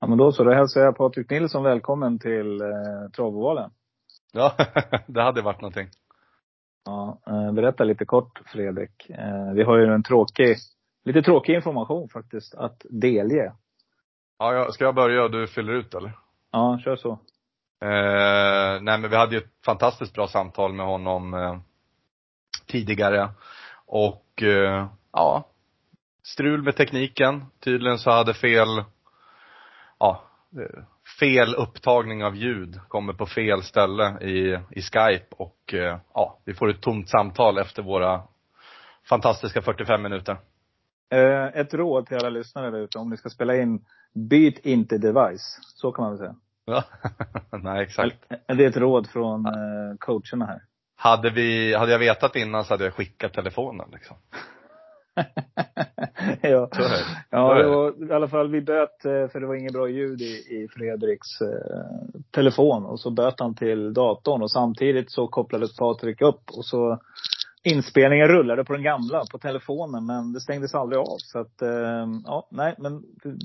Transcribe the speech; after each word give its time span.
Ja, 0.00 0.06
men 0.06 0.18
då 0.18 0.32
så. 0.32 0.44
Då 0.44 0.52
hälsar 0.52 0.80
jag 0.80 0.96
Patrik 0.96 1.30
Nilsson 1.30 1.62
välkommen 1.62 2.18
till 2.18 2.60
eh, 2.60 3.10
Travovalen. 3.16 3.70
Ja, 4.32 4.54
det 5.06 5.22
hade 5.22 5.42
varit 5.42 5.60
någonting. 5.60 5.88
Ja, 6.84 7.20
eh, 7.26 7.52
berätta 7.52 7.84
lite 7.84 8.04
kort 8.04 8.40
Fredrik. 8.46 9.10
Eh, 9.10 9.52
vi 9.54 9.62
har 9.62 9.78
ju 9.78 9.94
en 9.94 10.02
tråkig, 10.02 10.56
lite 11.04 11.22
tråkig 11.22 11.54
information 11.54 12.08
faktiskt 12.08 12.54
att 12.54 12.82
delge. 12.90 13.52
Ja, 14.38 14.54
jag, 14.54 14.74
ska 14.74 14.84
jag 14.84 14.94
börja 14.94 15.24
och 15.24 15.30
du 15.30 15.46
fyller 15.46 15.72
ut 15.72 15.94
eller? 15.94 16.12
Ja, 16.52 16.80
kör 16.84 16.96
så. 16.96 17.10
Eh, 17.82 18.80
nej 18.82 18.98
men 18.98 19.10
vi 19.10 19.16
hade 19.16 19.34
ju 19.34 19.38
ett 19.40 19.64
fantastiskt 19.64 20.14
bra 20.14 20.28
samtal 20.28 20.72
med 20.72 20.86
honom 20.86 21.34
eh, 21.34 21.58
tidigare. 22.66 23.28
Och 23.86 24.42
eh, 24.42 24.86
ja, 25.12 25.44
strul 26.22 26.62
med 26.62 26.76
tekniken. 26.76 27.44
Tydligen 27.60 27.98
så 27.98 28.10
hade 28.10 28.34
fel, 28.34 28.84
ja, 30.00 30.22
fel 31.20 31.54
upptagning 31.54 32.24
av 32.24 32.36
ljud 32.36 32.80
kommer 32.88 33.12
på 33.12 33.26
fel 33.26 33.62
ställe 33.62 34.18
i, 34.20 34.58
i 34.70 34.82
Skype 34.82 35.26
och 35.30 35.74
eh, 35.74 35.98
ja, 36.14 36.38
vi 36.44 36.54
får 36.54 36.70
ett 36.70 36.80
tomt 36.80 37.08
samtal 37.08 37.58
efter 37.58 37.82
våra 37.82 38.22
fantastiska 39.08 39.62
45 39.62 40.02
minuter. 40.02 40.36
Eh, 41.12 41.44
ett 41.44 41.74
råd 41.74 42.06
till 42.06 42.16
alla 42.16 42.30
lyssnare 42.30 42.70
där 42.70 42.78
ute. 42.78 42.98
Om 42.98 43.10
ni 43.10 43.16
ska 43.16 43.28
spela 43.28 43.56
in, 43.56 43.84
byt 44.14 44.58
inte 44.58 44.98
device. 44.98 45.58
Så 45.62 45.92
kan 45.92 46.02
man 46.02 46.12
väl 46.12 46.18
säga. 46.18 46.34
Ja, 46.64 46.84
nej 47.58 47.82
exakt. 47.82 48.16
Det 48.28 48.64
är 48.64 48.68
ett 48.68 48.76
råd 48.76 49.06
från 49.06 49.46
eh, 49.46 49.96
coacherna 49.98 50.46
här. 50.46 50.62
Hade 50.96 51.30
vi, 51.30 51.74
hade 51.74 51.92
jag 51.92 51.98
vetat 51.98 52.36
innan 52.36 52.64
så 52.64 52.74
hade 52.74 52.84
jag 52.84 52.94
skickat 52.94 53.32
telefonen 53.32 53.88
liksom. 53.92 54.16
ja, 56.42 56.68
Så 56.72 56.82
är 56.82 56.88
det. 56.88 57.04
ja 57.30 57.54
det. 57.54 57.68
var, 57.68 58.10
i 58.10 58.12
alla 58.12 58.28
fall 58.28 58.50
vi 58.50 58.60
böt 58.60 59.04
eh, 59.04 59.28
för 59.28 59.40
det 59.40 59.46
var 59.46 59.54
inget 59.54 59.72
bra 59.72 59.88
ljud 59.88 60.20
i, 60.20 60.34
i 60.34 60.68
Fredriks 60.70 61.40
eh, 61.40 62.20
telefon. 62.30 62.84
Och 62.84 63.00
så 63.00 63.10
böt 63.10 63.40
han 63.40 63.54
till 63.54 63.92
datorn 63.92 64.42
och 64.42 64.50
samtidigt 64.50 65.10
så 65.10 65.28
kopplades 65.28 65.76
Patrik 65.76 66.22
upp 66.22 66.42
och 66.56 66.64
så 66.64 66.98
inspelningen 67.62 68.28
rullade 68.28 68.64
på 68.64 68.72
den 68.72 68.82
gamla, 68.82 69.24
på 69.32 69.38
telefonen, 69.38 70.06
men 70.06 70.32
det 70.32 70.40
stängdes 70.40 70.74
aldrig 70.74 71.00
av. 71.00 71.16
Så 71.18 71.38
att, 71.38 71.62
eh, 71.62 72.06
ja, 72.24 72.48
nej, 72.50 72.74
men 72.78 73.02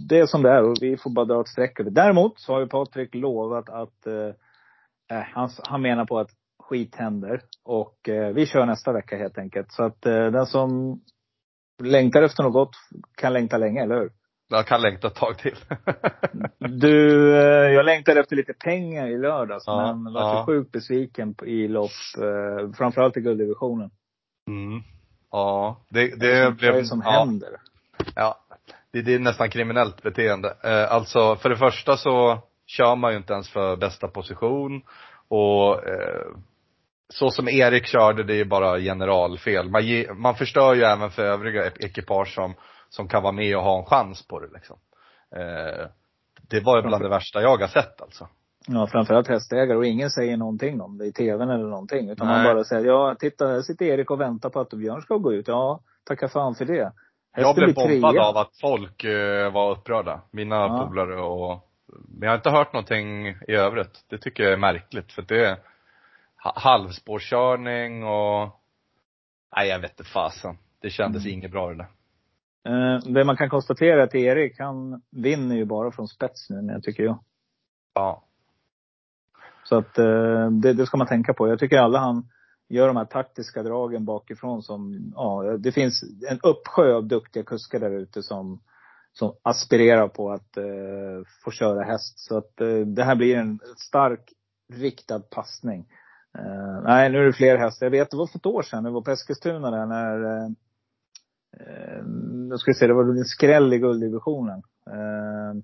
det 0.10 0.20
är 0.20 0.26
som 0.26 0.44
det 0.44 0.50
är 0.50 0.64
och 0.64 0.78
vi 0.82 0.98
får 0.98 1.10
bara 1.10 1.26
dra 1.26 1.42
ett 1.42 1.48
streck 1.48 1.80
över. 1.80 1.92
Däremot 1.92 2.40
så 2.40 2.54
har 2.54 2.60
ju 2.60 2.68
Patrik 2.68 3.16
lovat 3.16 3.70
att, 3.70 4.08
eh, 4.08 5.18
eh, 5.18 5.26
han, 5.34 5.50
han 5.64 5.82
menar 5.82 6.06
på 6.06 6.20
att 6.20 6.30
skit 6.60 6.96
händer. 6.96 7.42
Och 7.64 8.10
eh, 8.10 8.34
vi 8.34 8.46
kör 8.46 8.66
nästa 8.66 8.94
vecka 8.94 9.18
helt 9.18 9.38
enkelt. 9.38 9.72
Så 9.72 9.84
att 9.84 10.06
eh, 10.06 10.26
den 10.32 10.46
som 10.46 11.00
längtar 11.84 12.22
efter 12.24 12.44
något 12.44 12.54
gott 12.54 12.76
kan 13.16 13.34
längta 13.34 13.58
länge, 13.58 13.84
eller 13.84 13.96
hur? 13.96 14.12
Jag 14.50 14.68
kan 14.68 14.82
längta 14.82 15.08
ett 15.08 15.16
tag 15.16 15.38
till. 15.38 15.56
Du, 16.60 17.36
eh, 17.38 17.72
jag 17.74 17.86
längtade 17.86 18.20
efter 18.20 18.36
lite 18.36 18.54
pengar 18.54 19.08
i 19.08 19.18
lördags, 19.18 19.64
Ja, 19.68 19.94
men 19.94 20.14
var 20.14 20.22
ja. 20.22 20.46
sjukt 20.46 20.72
besviken 20.72 21.36
i 21.46 21.68
lopp, 21.68 21.92
eh, 22.18 22.72
framförallt 22.78 23.18
i 23.18 23.22
gulddivisionen. 23.22 23.90
Mm. 24.48 24.82
Ja, 25.32 25.82
det, 25.90 26.10
Vad 26.10 26.20
det 26.20 26.38
är 26.38 26.52
blev, 26.52 26.74
det 26.74 26.86
som 26.86 27.02
ja, 27.06 27.12
händer? 27.12 27.50
ja. 28.16 28.40
Det, 28.92 29.02
det 29.02 29.14
är 29.16 29.20
nästan 29.20 29.50
kriminellt 29.50 30.04
beteende. 30.04 30.56
Eh, 30.64 30.92
alltså, 30.92 31.36
för 31.36 31.50
det 31.50 31.58
första 31.58 31.98
så 31.98 32.40
kör 32.66 32.96
man 32.96 33.12
ju 33.12 33.18
inte 33.18 33.34
ens 33.34 33.50
för 33.50 33.76
bästa 33.76 34.08
position 34.08 34.82
och 35.28 35.88
eh, 35.88 36.26
så 37.10 37.30
som 37.30 37.48
Erik 37.50 37.86
körde, 37.86 38.24
det 38.24 38.40
är 38.40 38.46
bara 38.46 38.80
generalfel. 38.80 39.70
Man, 39.70 39.86
ge, 39.86 40.14
man 40.14 40.36
förstör 40.36 40.74
ju 40.74 40.82
även 40.84 41.10
för 41.12 41.24
övriga 41.24 41.66
ek- 41.68 41.84
ekipage 41.86 42.34
som, 42.36 42.54
som 42.90 43.08
kan 43.08 43.24
vara 43.24 43.32
med 43.34 43.58
och 43.58 43.64
ha 43.64 43.80
en 43.80 43.86
chans 43.86 44.28
på 44.28 44.40
det 44.40 44.48
liksom. 44.54 44.78
Eh, 45.36 45.88
det 46.50 46.60
var 46.60 46.78
ju 46.78 46.88
bland 46.88 47.04
det 47.04 47.10
värsta 47.10 47.42
jag 47.42 47.58
har 47.58 47.68
sett 47.68 48.02
alltså. 48.02 48.28
Ja, 48.68 48.88
framförallt 48.88 49.28
hästägare. 49.28 49.78
Och 49.78 49.86
ingen 49.86 50.10
säger 50.10 50.38
någonting 50.38 50.82
om 50.82 50.98
det 50.98 51.06
i 51.06 51.12
tvn 51.12 51.50
eller 51.50 51.68
någonting. 51.70 52.10
Utan 52.10 52.28
man 52.28 52.44
Nej. 52.44 52.54
bara 52.54 52.64
säger, 52.64 52.86
ja 52.86 53.16
titta 53.20 53.48
här 53.48 53.62
sitter 53.62 53.86
Erik 53.86 54.12
och 54.12 54.22
väntar 54.22 54.50
på 54.50 54.60
att 54.60 54.70
Björn 54.70 55.02
ska 55.02 55.16
gå 55.18 55.34
ut. 55.34 55.48
Ja, 55.48 55.80
tacka 56.08 56.28
fan 56.28 56.56
för 56.56 56.66
det. 56.66 56.92
Jag 57.38 57.44
Hästen 57.44 57.56
blev 57.56 57.76
blir 57.88 58.02
bombad 58.02 58.18
av 58.18 58.38
att 58.38 58.52
folk 58.62 59.04
eh, 59.04 59.52
var 59.54 59.72
upprörda. 59.72 60.22
Mina 60.32 60.56
Ja. 60.56 60.88
polare 60.90 61.22
och, 61.22 61.68
men 62.10 62.22
jag 62.22 62.30
har 62.30 62.36
inte 62.38 62.50
hört 62.50 62.74
någonting 62.74 63.28
i 63.28 63.52
övrigt. 63.52 64.06
Det 64.10 64.18
tycker 64.18 64.44
jag 64.44 64.54
är 64.54 64.58
märkligt 64.58 65.12
för 65.12 65.22
det 65.22 65.58
halvspårkörning 66.56 68.04
och, 68.04 68.50
nej 69.56 69.68
jag 69.68 69.80
vet 69.80 69.92
inte 69.92 70.04
fasen. 70.04 70.58
Det 70.82 70.90
kändes 70.90 71.24
Mm. 71.24 71.34
inget 71.34 71.52
bra 71.52 71.70
det 71.70 71.76
där. 71.76 71.88
Eh, 72.68 73.00
det 73.00 73.24
man 73.24 73.38
kan 73.38 73.50
konstatera 73.50 74.02
är 74.02 74.04
att 74.04 74.16
Erik, 74.16 74.60
han 74.60 75.02
vinner 75.12 75.56
ju 75.56 75.66
bara 75.66 75.92
från 75.92 76.08
spets 76.08 76.50
nu, 76.50 76.72
jag 76.74 76.84
tycker 76.84 77.04
jag. 77.04 77.20
Ja. 77.94 78.24
Så 79.64 79.78
att 79.78 79.98
eh, 79.98 80.50
det, 80.52 80.74
det 80.74 80.86
ska 80.86 80.98
man 80.98 81.08
tänka 81.08 81.34
på. 81.34 81.48
Jag 81.48 81.60
tycker 81.60 81.78
alla 81.78 82.00
han 82.00 82.30
gör 82.70 82.88
de 82.88 82.98
här 82.98 83.06
taktiska 83.06 83.64
dragen 83.64 84.06
bakifrån 84.06 84.64
som, 84.64 85.12
ja, 85.16 85.58
det 85.60 85.72
finns 85.72 86.04
en 86.30 86.40
uppsjö 86.44 86.94
av 86.94 87.08
duktiga 87.08 87.44
kuskar 87.44 87.80
där 87.80 87.92
ute 87.92 88.24
som, 88.24 88.62
som 89.14 89.36
aspirerar 89.44 90.08
på 90.08 90.32
att 90.32 90.58
eh, 90.58 90.64
få 91.44 91.52
köra 91.52 91.84
häst. 91.84 92.20
Så 92.20 92.38
att 92.38 92.62
eh, 92.62 92.78
det 92.78 93.04
här 93.04 93.16
blir 93.16 93.38
en 93.38 93.60
stark 93.78 94.34
riktad 94.74 95.20
passning. 95.20 95.86
Eh, 96.40 96.82
nej, 96.84 97.10
nu 97.12 97.18
är 97.18 97.24
det 97.24 97.34
fler 97.34 97.58
hästar. 97.58 97.86
Jag 97.86 97.92
vet, 97.92 98.12
det 98.12 98.18
var 98.18 98.28
för 98.28 98.40
ett 98.40 98.46
år 98.46 98.62
sedan, 98.62 98.84
det 98.84 98.90
var 98.92 99.02
på 99.02 99.12
Eskilstuna 99.12 99.72
där 99.72 99.86
när, 99.86 100.24
eh, 100.24 100.50
eh, 101.60 102.04
jag 102.50 102.60
ska 102.60 102.74
se, 102.74 102.88
det 102.88 102.94
var 102.94 103.04
en 103.04 103.26
skräll 103.26 103.74
i 103.74 103.80
gulddivisionen. 103.80 104.62
Eh, 104.90 105.62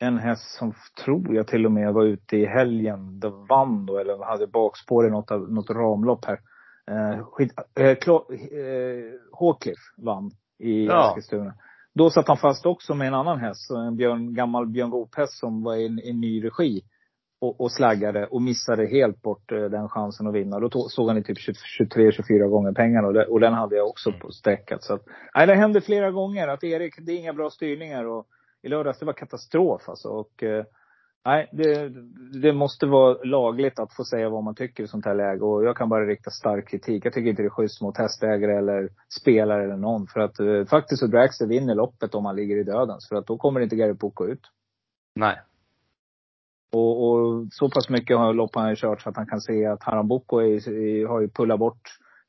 en 0.00 0.18
häst 0.18 0.58
som 0.58 0.72
tror 1.04 1.34
jag 1.34 1.46
till 1.46 1.66
och 1.66 1.72
med 1.72 1.92
var 1.92 2.04
ute 2.04 2.36
i 2.36 2.46
helgen, 2.46 3.20
det 3.20 3.30
vann 3.30 3.86
då, 3.86 3.98
eller 3.98 4.24
hade 4.24 4.46
bakspår 4.46 5.06
i 5.06 5.10
något, 5.10 5.30
något 5.30 5.70
ramlopp 5.70 6.24
här. 6.24 6.40
Eh, 6.90 7.24
skit, 7.24 7.52
eh, 7.74 7.86
eh, 7.86 7.96
Håkliff 9.32 9.78
vann 9.96 10.30
i 10.58 10.86
Ja. 10.86 11.08
Eskilstuna. 11.08 11.54
Då 11.94 12.10
satt 12.10 12.28
han 12.28 12.36
fast 12.36 12.66
också 12.66 12.94
med 12.94 13.08
en 13.08 13.14
annan 13.14 13.38
häst, 13.38 13.70
en 13.70 13.96
björn, 13.96 14.34
gammal 14.34 14.66
Björn 14.66 14.90
Goop-häst 14.90 15.38
som 15.38 15.62
var 15.62 15.74
i 15.74 15.84
i 15.84 16.12
ny 16.12 16.44
regi. 16.44 16.82
Och, 17.40 17.60
och 17.60 17.72
slaggade 17.72 18.26
och 18.26 18.42
missade 18.42 18.86
helt 18.86 19.22
bort 19.22 19.52
eh, 19.52 19.64
den 19.64 19.88
chansen 19.88 20.26
att 20.26 20.34
vinna. 20.34 20.60
Då 20.60 20.68
tog, 20.68 20.90
såg 20.90 21.08
han 21.08 21.18
i 21.18 21.22
typ 21.22 21.38
23-24 21.80 22.48
gånger 22.48 22.72
pengarna 22.72 23.08
och, 23.08 23.14
det, 23.14 23.26
och 23.26 23.40
den 23.40 23.52
hade 23.52 23.76
jag 23.76 23.88
också 23.88 24.12
på 24.12 24.30
sträckat. 24.30 24.82
Så 24.82 24.94
att, 24.94 25.02
nej, 25.34 25.46
det 25.46 25.54
hände 25.54 25.80
flera 25.80 26.10
gånger 26.10 26.48
att 26.48 26.64
Erik, 26.64 26.94
det 26.98 27.12
är 27.12 27.16
inga 27.16 27.32
bra 27.32 27.50
styrningar 27.50 28.04
och 28.04 28.26
i 28.62 28.68
lördags, 28.68 28.98
det 28.98 29.06
var 29.06 29.12
katastrof 29.12 29.88
alltså. 29.88 30.08
Och, 30.08 30.42
eh, 30.42 30.64
nej, 31.24 31.48
det, 31.52 31.88
det 32.42 32.52
måste 32.52 32.86
vara 32.86 33.18
lagligt 33.24 33.78
att 33.78 33.94
få 33.96 34.04
säga 34.04 34.28
vad 34.28 34.44
man 34.44 34.54
tycker 34.54 34.84
i 34.84 34.88
sånt 34.88 35.04
här 35.04 35.14
läge. 35.14 35.44
Och 35.44 35.64
jag 35.64 35.76
kan 35.76 35.88
bara 35.88 36.06
rikta 36.06 36.30
stark 36.30 36.68
kritik. 36.68 37.06
Jag 37.06 37.12
tycker 37.12 37.30
inte 37.30 37.42
det 37.42 37.46
är 37.46 37.50
schysst 37.50 37.82
mot 37.82 37.98
hästägare 37.98 38.58
eller 38.58 38.88
spelare 39.20 39.64
eller 39.64 39.76
någon. 39.76 40.06
För 40.06 40.20
att 40.20 40.40
eh, 40.40 40.64
faktiskt 40.64 41.00
så 41.00 41.06
Dragster 41.06 41.46
vinner 41.46 41.74
loppet 41.74 42.14
om 42.14 42.24
han 42.24 42.36
ligger 42.36 42.56
i 42.56 42.62
dödens. 42.62 43.08
För 43.08 43.16
att 43.16 43.26
då 43.26 43.36
kommer 43.36 43.60
inte 43.60 43.76
Gary 43.76 43.94
Poco 43.94 44.26
ut. 44.26 44.42
Nej. 45.14 45.40
Och, 46.72 47.08
och 47.10 47.46
så 47.50 47.70
pass 47.70 47.88
mycket 47.88 48.16
har 48.18 48.32
lopp 48.34 48.54
han 48.54 48.70
ju 48.70 48.76
kört 48.76 49.02
så 49.02 49.08
att 49.08 49.16
han 49.16 49.26
kan 49.26 49.40
se 49.40 49.66
att 49.66 49.82
Harambuco 49.82 50.38
är, 50.38 50.68
är, 50.68 51.06
har 51.08 51.20
ju 51.20 51.28
pullat 51.28 51.58
bort 51.58 51.82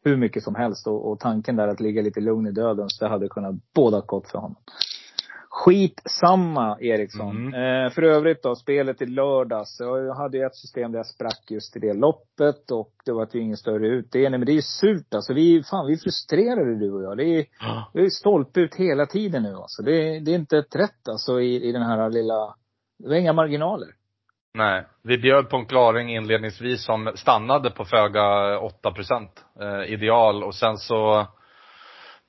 hur 0.04 0.18
mycket 0.18 0.44
som 0.44 0.56
helst. 0.56 0.88
Och, 0.88 1.12
och 1.12 1.20
tanken 1.20 1.56
där 1.56 1.68
att 1.68 1.80
ligga 1.80 2.02
lite 2.02 2.20
lugn 2.20 2.48
i 2.48 2.52
dödens, 2.52 3.00
det 3.00 3.08
hade 3.08 3.28
kunnat 3.28 3.56
båda 3.76 4.02
gott 4.06 4.32
för 4.32 4.38
honom. 4.40 4.56
Skitsamma 5.52 6.78
Eriksson. 6.80 7.54
Mm. 7.54 7.86
Eh, 7.86 7.92
för 7.92 8.02
övrigt 8.02 8.44
då, 8.44 8.56
spelet 8.56 9.02
i 9.02 9.06
lördags. 9.06 9.78
Jag 9.80 10.16
hade 10.16 10.38
ju 10.38 10.44
ett 10.46 10.56
system 10.56 10.92
där 10.92 11.00
jag 11.00 11.06
sprack 11.08 11.44
just 11.50 11.76
i 11.76 11.80
det 11.80 11.94
loppet 11.94 12.72
och 12.72 12.92
det 13.06 13.12
var 13.12 13.28
ju 13.34 13.40
ingen 13.42 13.58
större 13.58 13.88
utdelning. 13.88 14.40
Men 14.40 14.46
det 14.46 14.52
är 14.52 14.56
ju 14.56 14.62
surt 14.62 15.13
alltså. 15.13 15.34
Vi, 15.34 15.63
fan, 15.63 15.88
vi 15.88 15.94
är 15.94 15.98
frustrerade 15.98 16.80
du 16.80 16.92
och 16.92 17.04
jag. 17.04 17.18
Det 17.18 17.24
är, 17.24 17.46
det 17.94 18.00
är 18.02 18.10
stolpe 18.10 18.60
ut 18.60 18.75
hela 18.75 19.06
tiden 19.06 19.44
nu 19.44 19.54
alltså. 19.56 19.84
Det, 19.84 19.92
är- 20.16 20.19
det 20.22 20.31
är 20.31 20.36
inte 20.36 20.58
ett 20.58 20.75
rätt 20.75 21.08
alltså 21.10 21.42
i, 21.42 21.69
i 21.69 21.72
den 21.72 21.81
här 21.81 22.10
lilla, 22.10 22.56
det 23.00 23.10
var 23.10 23.16
inga 23.16 23.34
marginaler. 23.34 23.88
Nej. 24.54 24.86
Vi 25.01 25.18
bjöd 25.18 25.50
på 25.50 25.57
en 25.57 25.66
klaring 25.66 26.16
inledningsvis 26.16 26.86
som 26.86 27.12
stannade 27.16 27.69
på 27.69 27.86
föga 27.86 28.60
8 28.60 28.92
procent 28.92 29.46
eh, 29.62 29.94
ideal 29.94 30.44
och 30.44 30.56
sen 30.56 30.78
så 30.78 31.28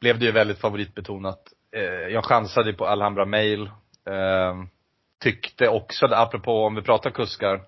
blev 0.00 0.19
det 0.19 0.25
ju 0.25 0.32
väldigt 0.32 0.58
favoritbetonat. 0.58 1.40
Eh, 1.76 1.82
jag 2.12 2.25
chansade 2.25 2.72
på 2.72 2.87
Alhambra 2.87 3.25
Mail. 3.25 3.67
Eh, 4.06 4.55
tyckte 5.22 5.69
också, 5.69 6.06
apropå 6.06 6.64
om 6.64 6.75
vi 6.75 6.82
pratar 6.82 7.11
kuskar, 7.11 7.61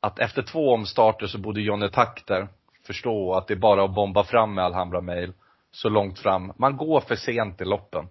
att 0.00 0.18
efter 0.18 0.42
två 0.42 0.72
omstarter 0.72 1.26
så 1.26 1.38
borde 1.38 1.60
Johnny 1.60 1.88
Takter 1.88 2.48
förstå 2.86 3.34
att 3.34 3.46
det 3.46 3.54
är 3.54 3.58
bara 3.58 3.84
att 3.84 3.94
bomba 3.94 4.24
fram 4.24 4.54
med 4.54 4.64
Alhambra 4.64 5.00
Mail 5.00 5.32
så 5.70 5.88
långt 5.88 6.18
fram. 6.18 6.52
Man 6.58 6.76
går 6.76 7.00
för 7.00 7.16
sent 7.16 7.60
i 7.60 7.64
loppen. 7.64 8.08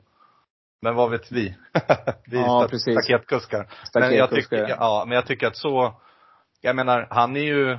Men 0.83 0.95
vad 0.95 1.11
vet 1.11 1.31
vi? 1.31 1.55
vi 2.25 2.37
är 2.37 2.41
Ja, 2.41 2.67
precis. 2.69 3.03
staketkuskar. 3.03 3.67
Men 3.93 4.15
jag, 4.15 4.29
tycker, 4.29 4.67
ja. 4.69 5.03
men 5.07 5.15
jag 5.15 5.25
tycker 5.25 5.47
att 5.47 5.55
så, 5.55 5.93
jag 6.61 6.75
menar, 6.75 7.07
han 7.09 7.35
är 7.35 7.43
ju, 7.43 7.77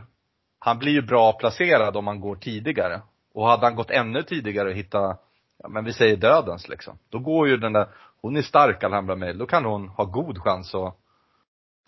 han 0.58 0.78
blir 0.78 0.92
ju 0.92 1.02
bra 1.02 1.32
placerad 1.32 1.96
om 1.96 2.06
han 2.06 2.20
går 2.20 2.36
tidigare. 2.36 3.02
Och 3.34 3.48
hade 3.48 3.66
han 3.66 3.76
gått 3.76 3.90
ännu 3.90 4.22
tidigare 4.22 4.68
och 4.68 4.74
hitta, 4.74 5.16
ja 5.62 5.68
men 5.68 5.84
vi 5.84 5.92
säger 5.92 6.16
dödens 6.16 6.68
liksom. 6.68 6.98
Då 7.08 7.18
går 7.18 7.48
ju 7.48 7.56
den 7.56 7.72
där, 7.72 7.88
hon 8.22 8.36
är 8.36 8.42
stark 8.42 8.84
Alhambra 8.84 9.16
Mail, 9.16 9.38
då 9.38 9.46
kan 9.46 9.64
hon 9.64 9.88
ha 9.88 10.04
god 10.04 10.38
chans 10.38 10.74
att 10.74 10.96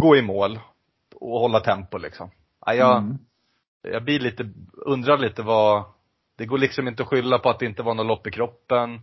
gå 0.03 0.17
i 0.17 0.23
mål 0.23 0.59
och 1.15 1.41
hålla 1.41 1.61
tempo 1.61 1.99
liksom. 1.99 2.31
Ja, 2.67 2.75
jag, 2.75 2.99
mm. 2.99 3.19
jag 3.83 4.05
blir 4.05 4.21
lite, 4.21 4.51
undrar 4.73 5.19
lite 5.19 5.43
vad, 5.43 5.85
det 6.39 6.47
går 6.47 6.59
liksom 6.59 6.89
inte 6.89 7.03
att 7.03 7.09
skylla 7.09 7.39
på 7.39 7.51
att 7.51 7.59
det 7.59 7.67
inte 7.67 7.83
var 7.83 7.95
något 7.95 8.07
lopp 8.07 8.27
i 8.27 8.31
kroppen. 8.31 8.95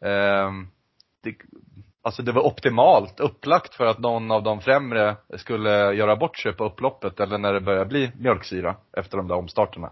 Eh, 0.00 0.50
det, 1.22 1.34
alltså 2.02 2.22
det 2.22 2.32
var 2.32 2.46
optimalt 2.46 3.20
upplagt 3.20 3.74
för 3.74 3.86
att 3.86 3.98
någon 3.98 4.30
av 4.30 4.42
de 4.42 4.60
främre 4.60 5.16
skulle 5.36 5.92
göra 5.92 6.16
bort 6.16 6.38
sig 6.38 6.52
på 6.52 6.64
upploppet 6.64 7.20
eller 7.20 7.38
när 7.38 7.52
det 7.52 7.60
börjar 7.60 7.84
bli 7.84 8.12
mjölksyra 8.18 8.76
efter 8.92 9.16
de 9.16 9.28
där 9.28 9.36
omstarterna. 9.36 9.90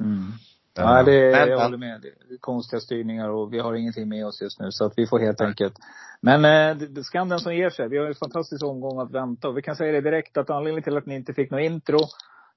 Mm. 0.00 0.32
Ja, 0.74 1.02
det, 1.02 1.32
men, 1.32 1.48
jag 1.48 1.60
håller 1.60 1.78
med. 1.78 2.00
Det 2.00 2.34
är 2.34 2.38
konstiga 2.38 2.80
styrningar 2.80 3.28
och 3.28 3.52
vi 3.52 3.58
har 3.58 3.74
ingenting 3.74 4.08
med 4.08 4.26
oss 4.26 4.42
just 4.42 4.60
nu. 4.60 4.70
Så 4.70 4.84
att 4.84 4.92
vi 4.96 5.06
får 5.06 5.18
helt 5.18 5.40
enkelt. 5.40 5.74
Men 6.20 6.44
eh, 6.44 7.02
skam 7.02 7.28
den 7.28 7.38
som 7.38 7.54
ger 7.54 7.70
sig. 7.70 7.88
Vi 7.88 7.98
har 7.98 8.06
en 8.06 8.14
fantastisk 8.14 8.64
omgång 8.64 9.00
att 9.00 9.10
vänta. 9.10 9.48
Och 9.48 9.56
vi 9.56 9.62
kan 9.62 9.76
säga 9.76 9.92
det 9.92 10.00
direkt 10.00 10.36
att 10.36 10.50
anledningen 10.50 10.82
till 10.82 10.96
att 10.96 11.06
ni 11.06 11.14
inte 11.14 11.34
fick 11.34 11.50
något 11.50 11.60
intro, 11.60 11.98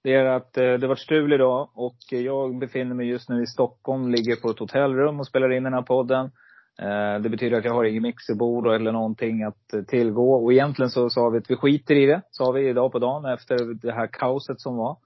det 0.03 0.13
är 0.13 0.25
att 0.25 0.57
eh, 0.57 0.73
det 0.73 0.87
var 0.87 0.95
strul 0.95 1.33
idag. 1.33 1.69
Och 1.73 1.97
jag 2.09 2.59
befinner 2.59 2.95
mig 2.95 3.07
just 3.07 3.29
nu 3.29 3.43
i 3.43 3.47
Stockholm, 3.47 4.11
ligger 4.11 4.35
på 4.35 4.49
ett 4.49 4.59
hotellrum 4.59 5.19
och 5.19 5.27
spelar 5.27 5.51
in 5.51 5.63
den 5.63 5.73
här 5.73 5.81
podden. 5.81 6.31
Eh, 6.79 7.21
det 7.21 7.29
betyder 7.29 7.57
att 7.57 7.65
jag 7.65 7.73
har 7.73 7.83
inget 7.83 8.01
mixerbord 8.01 8.67
eller 8.67 8.91
någonting 8.91 9.43
att 9.43 9.73
eh, 9.73 9.81
tillgå. 9.81 10.33
Och 10.43 10.53
egentligen 10.53 10.89
så 10.89 11.09
sa 11.09 11.29
vi 11.29 11.37
att 11.37 11.51
vi 11.51 11.55
skiter 11.55 11.95
i 11.95 12.05
det, 12.05 12.21
sa 12.31 12.51
vi 12.51 12.69
idag 12.69 12.91
på 12.91 12.99
dagen 12.99 13.25
efter 13.25 13.73
det 13.73 13.91
här 13.91 14.07
kaoset 14.07 14.59
som 14.59 14.77
var. 14.77 14.97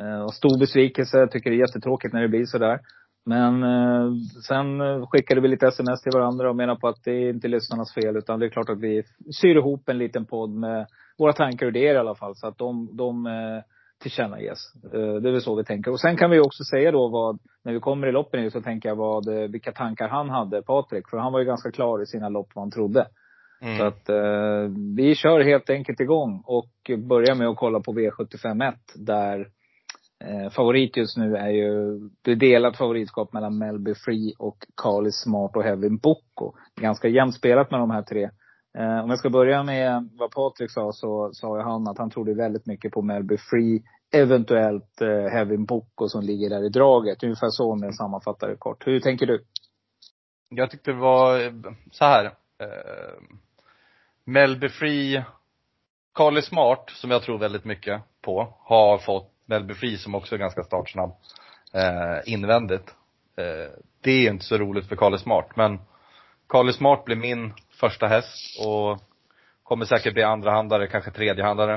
Eh, 0.00 0.22
och 0.22 0.34
stor 0.34 0.58
besvikelse. 0.58 1.18
Jag 1.18 1.30
tycker 1.30 1.50
det 1.50 1.56
är 1.56 1.66
jättetråkigt 1.68 2.14
när 2.14 2.22
det 2.22 2.28
blir 2.28 2.44
sådär. 2.44 2.80
Men 3.26 3.62
eh, 3.62 4.12
sen 4.48 4.66
skickade 5.06 5.40
vi 5.40 5.48
lite 5.48 5.66
sms 5.66 6.02
till 6.02 6.12
varandra 6.14 6.50
och 6.50 6.56
menar 6.56 6.76
på 6.76 6.88
att 6.88 7.04
det 7.04 7.10
är 7.10 7.30
inte 7.30 7.48
lyssnarnas 7.48 7.94
fel. 7.94 8.16
Utan 8.16 8.40
det 8.40 8.46
är 8.46 8.50
klart 8.50 8.70
att 8.70 8.80
vi 8.80 9.02
syr 9.40 9.56
ihop 9.56 9.88
en 9.88 9.98
liten 9.98 10.24
podd 10.24 10.50
med 10.50 10.86
våra 11.18 11.32
tankar 11.32 11.66
och 11.66 11.70
idéer 11.76 11.94
i 11.94 11.98
alla 11.98 12.14
fall. 12.14 12.36
Så 12.36 12.46
att 12.46 12.58
de, 12.58 12.96
de 12.96 13.26
eh, 13.26 13.62
tillkännages. 14.02 14.58
Eh, 14.84 15.14
det 15.14 15.28
är 15.28 15.32
väl 15.32 15.40
så 15.40 15.54
vi 15.54 15.64
tänker. 15.64 15.90
Och 15.90 16.00
sen 16.00 16.16
kan 16.16 16.30
vi 16.30 16.40
också 16.40 16.64
säga 16.64 16.90
då 16.92 17.08
vad, 17.08 17.38
när 17.66 17.72
vi 17.72 17.80
kommer 17.80 18.06
i 18.06 18.12
loppen 18.12 18.50
så 18.50 18.60
tänker 18.60 18.88
jag 18.88 18.96
vad, 18.96 19.28
eh, 19.28 19.48
vilka 19.48 19.72
tankar 19.72 20.08
han 20.08 20.30
hade, 20.30 20.62
Patrik. 20.62 21.08
För 21.08 21.16
han 21.16 21.32
var 21.32 21.38
ju 21.40 21.44
ganska 21.44 21.70
klar 21.70 22.02
i 22.02 22.06
sina 22.06 22.28
lopp 22.28 22.48
vad 22.54 22.62
han 22.62 22.70
trodde. 22.70 23.06
Mm. 23.60 23.78
Så 23.78 23.84
att 23.84 24.08
eh, 24.08 24.72
vi 24.96 25.14
kör 25.14 25.40
helt 25.40 25.70
enkelt 25.70 26.00
igång 26.00 26.42
och 26.46 26.90
börjar 26.98 27.34
med 27.34 27.48
att 27.48 27.56
kolla 27.56 27.80
på 27.80 27.92
V751 27.92 28.74
där 28.94 29.48
Eh, 30.24 30.50
favorit 30.50 30.96
just 30.96 31.16
nu 31.16 31.36
är 31.36 31.50
ju, 31.50 31.98
det 32.22 32.30
är 32.30 32.36
delat 32.36 32.76
favoritskap 32.76 33.32
mellan 33.32 33.58
Melby 33.58 33.94
Free 33.94 34.34
och 34.38 34.56
Carly 34.82 35.10
Smart 35.10 35.56
och 35.56 35.62
Heaven 35.62 35.96
Bocco. 35.96 36.52
Ganska 36.80 37.08
jämnt 37.08 37.34
spelat 37.34 37.70
med 37.70 37.80
de 37.80 37.90
här 37.90 38.02
tre. 38.02 38.30
Eh, 38.78 39.04
om 39.04 39.10
jag 39.10 39.18
ska 39.18 39.30
börja 39.30 39.62
med 39.62 40.08
vad 40.18 40.30
Patrik 40.30 40.70
sa, 40.70 40.92
så 40.92 41.30
sa 41.32 41.62
han 41.62 41.88
att 41.88 41.98
han 41.98 42.10
trodde 42.10 42.34
väldigt 42.34 42.66
mycket 42.66 42.92
på 42.92 43.02
Melby 43.02 43.36
Free. 43.36 43.82
Eventuellt 44.12 45.00
eh, 45.00 45.32
Heaven 45.32 45.64
Boko 45.64 46.08
som 46.08 46.22
ligger 46.22 46.50
där 46.50 46.64
i 46.64 46.68
draget. 46.68 47.22
Ungefär 47.22 47.50
så 47.50 47.72
om 47.72 47.82
jag 47.82 47.94
sammanfattar 47.94 48.48
det 48.48 48.56
kort. 48.56 48.86
Hur 48.86 49.00
tänker 49.00 49.26
du? 49.26 49.44
Jag 50.48 50.70
tyckte 50.70 50.90
det 50.92 50.98
var 50.98 51.40
eh, 51.40 51.52
så 51.90 52.04
här. 52.04 52.24
Eh, 52.58 53.22
Melby 54.24 54.68
Free, 54.68 55.24
Carly 56.14 56.42
Smart, 56.42 56.90
som 56.90 57.10
jag 57.10 57.22
tror 57.22 57.38
väldigt 57.38 57.64
mycket 57.64 58.02
på, 58.22 58.54
har 58.60 58.98
fått 58.98 59.32
Melby 59.44 59.74
Free 59.74 59.98
som 59.98 60.14
också 60.14 60.34
är 60.34 60.38
ganska 60.38 60.62
startsnabb, 60.62 61.10
eh, 61.72 62.32
invändigt. 62.32 62.94
Eh, 63.36 63.72
det 64.00 64.10
är 64.10 64.30
inte 64.30 64.44
så 64.44 64.58
roligt 64.58 64.88
för 64.88 64.96
Carly 64.96 65.18
Smart, 65.18 65.56
men 65.56 65.78
Carly 66.48 66.72
Smart 66.72 67.04
blir 67.04 67.16
min 67.16 67.52
första 67.80 68.06
häst 68.06 68.60
och 68.66 68.98
kommer 69.62 69.84
säkert 69.84 70.14
bli 70.14 70.22
andrahandare, 70.22 70.86
kanske 70.86 71.10
tredjehandare. 71.10 71.74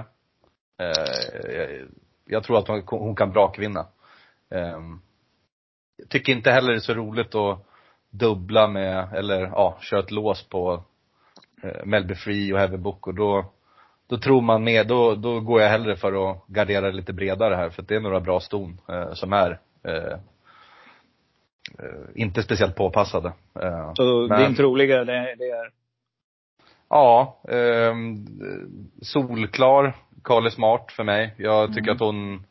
Eh, 0.80 1.88
jag, 2.30 2.44
tror 2.44 2.58
att 2.58 2.68
hon, 2.68 2.84
hon 2.88 3.16
kan 3.16 3.32
brakvinna. 3.32 3.88
Eh, 4.52 4.80
jag 5.98 6.10
tycker 6.10 6.34
inte 6.34 6.52
heller 6.52 6.72
det 6.72 6.78
är 6.78 6.80
så 6.80 6.94
roligt 6.94 7.36
att 7.36 7.66
dubbla 8.10 8.68
med, 8.68 9.14
eller 9.14 9.42
ja, 9.42 9.78
köra 9.82 10.00
ett 10.00 10.12
lås 10.12 10.44
på 10.44 10.84
eh, 11.64 11.86
Melby 11.86 12.16
Free 12.16 12.54
och 12.54 12.60
Heavy 12.60 12.78
Book 12.78 13.08
och 13.08 13.16
då 13.16 13.46
då 14.10 14.18
tror 14.18 14.42
man 14.42 14.64
mer, 14.64 14.84
då, 14.84 15.16
då 15.16 15.40
går 15.40 15.62
jag 15.62 15.70
hellre 15.70 15.96
för 15.96 16.32
att 16.32 16.48
gardera 16.48 16.92
lite 16.92 17.14
bredare 17.14 17.56
här 17.56 17.70
för 17.70 17.82
att 17.82 17.88
det 17.88 17.96
är 17.96 18.00
några 18.00 18.20
bra 18.20 18.40
ston 18.40 18.82
eh, 18.90 19.14
som 19.14 19.34
är 19.34 19.60
eh, 19.84 20.14
eh 21.80 22.10
inte 22.16 22.44
speciellt 22.44 22.76
påpassade. 22.76 23.34
Eh, 23.62 23.94
Så 23.94 24.28
men, 24.30 24.42
din 24.42 24.56
troliga 24.56 25.04
det, 25.04 25.36
det 25.38 25.50
är? 25.50 25.72
Ja, 26.90 27.40
eh, 27.50 27.94
solklar 30.20 30.36
Carly 30.36 30.50
Smart 30.50 30.92
för 30.92 31.04
mig. 31.04 31.34
Jag 31.38 31.68
tycker 31.68 31.92
mm. 31.92 31.96
att 31.96 32.00
hon, 32.00 32.46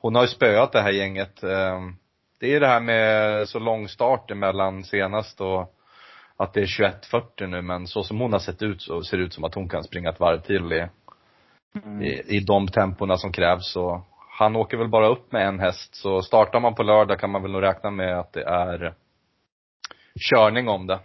hon 0.00 0.14
har 0.14 0.22
ju 0.22 0.28
spöat 0.28 0.72
det 0.72 0.80
här 0.80 0.92
gänget. 0.92 1.42
Eh, 1.42 1.80
det 2.40 2.54
är 2.54 2.60
det 2.60 2.66
här 2.66 2.80
med 2.80 3.48
så 3.48 3.58
lång 3.58 3.88
start 3.88 4.30
emellan 4.30 4.84
senast 4.84 5.40
och 5.40 5.74
att 6.36 6.54
det 6.54 6.60
är 6.60 6.66
21.40 6.66 7.46
nu 7.46 7.62
men 7.62 7.86
så 7.86 8.02
som 8.02 8.20
hon 8.20 8.32
har 8.32 8.40
sett 8.40 8.62
ut 8.62 8.82
så 8.82 9.02
ser 9.02 9.16
det 9.16 9.24
ut 9.24 9.34
som 9.34 9.44
att 9.44 9.54
hon 9.54 9.68
kan 9.68 9.84
springa 9.84 10.10
ett 10.10 10.20
varv 10.20 10.40
till 10.40 10.72
i 10.72 10.88
mm. 11.84 12.02
i, 12.02 12.36
i 12.36 12.40
de 12.40 12.68
tempona 12.68 13.16
som 13.16 13.32
krävs. 13.32 13.72
Så 13.72 14.02
han 14.38 14.56
åker 14.56 14.76
väl 14.76 14.88
bara 14.88 15.08
upp 15.08 15.32
med 15.32 15.48
en 15.48 15.60
häst. 15.60 15.94
Så 15.94 16.22
startar 16.22 16.60
man 16.60 16.74
på 16.74 16.82
lördag 16.82 17.20
kan 17.20 17.30
man 17.30 17.42
väl 17.42 17.52
nog 17.52 17.62
räkna 17.62 17.90
med 17.90 18.18
att 18.18 18.32
det 18.32 18.44
är 18.44 18.94
körning 20.32 20.68
om 20.68 20.86
det. 20.86 21.00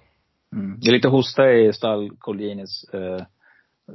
Mm. 0.53 0.79
Det 0.79 0.87
är 0.89 0.93
lite 0.93 1.07
hosta 1.07 1.51
i 1.51 1.73
stall, 1.73 2.11
Colginis 2.19 2.83
eh, 2.93 3.25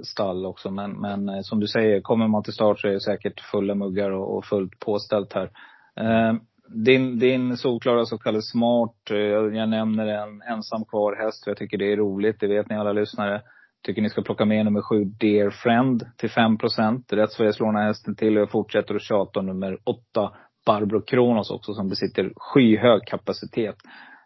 stall 0.02 0.46
också. 0.46 0.70
Men, 0.70 1.00
men 1.00 1.28
eh, 1.28 1.40
som 1.40 1.60
du 1.60 1.66
säger, 1.66 2.00
kommer 2.00 2.28
man 2.28 2.42
till 2.42 2.52
start 2.52 2.80
så 2.80 2.88
är 2.88 2.92
det 2.92 3.00
säkert 3.00 3.40
fulla 3.40 3.74
muggar 3.74 4.10
och, 4.10 4.36
och 4.36 4.44
fullt 4.44 4.78
påställt 4.78 5.32
här. 5.32 5.50
Eh, 5.96 6.34
din, 6.68 7.18
din 7.18 7.56
solklara 7.56 8.04
så 8.04 8.18
kallade 8.18 8.42
smart, 8.42 8.96
jag, 9.08 9.56
jag 9.56 9.68
nämner 9.68 10.06
en 10.06 10.42
ensam 10.42 10.84
kvar 10.84 11.16
häst 11.24 11.44
för 11.44 11.50
jag 11.50 11.58
tycker 11.58 11.78
det 11.78 11.92
är 11.92 11.96
roligt. 11.96 12.40
Det 12.40 12.46
vet 12.46 12.68
ni 12.70 12.76
alla 12.76 12.92
lyssnare. 12.92 13.42
Tycker 13.82 14.02
ni 14.02 14.10
ska 14.10 14.22
plocka 14.22 14.44
med 14.44 14.64
nummer 14.64 14.82
sju, 14.82 15.04
Dear 15.04 15.50
Friend, 15.50 16.06
till 16.16 16.30
5 16.30 16.58
procent. 16.58 17.12
Rätt 17.12 17.32
Sverige 17.32 17.52
slår 17.52 17.66
den 17.66 17.76
här 17.76 17.86
hästen 17.86 18.16
till 18.16 18.36
och 18.36 18.42
jag 18.42 18.50
fortsätter 18.50 18.94
att 18.94 19.02
tjata 19.02 19.40
om 19.40 19.46
nummer 19.46 19.78
åtta, 19.84 20.32
Barbro 20.66 21.00
Kronos 21.00 21.50
också, 21.50 21.74
som 21.74 21.88
besitter 21.88 22.32
skyhög 22.36 23.06
kapacitet. 23.06 23.76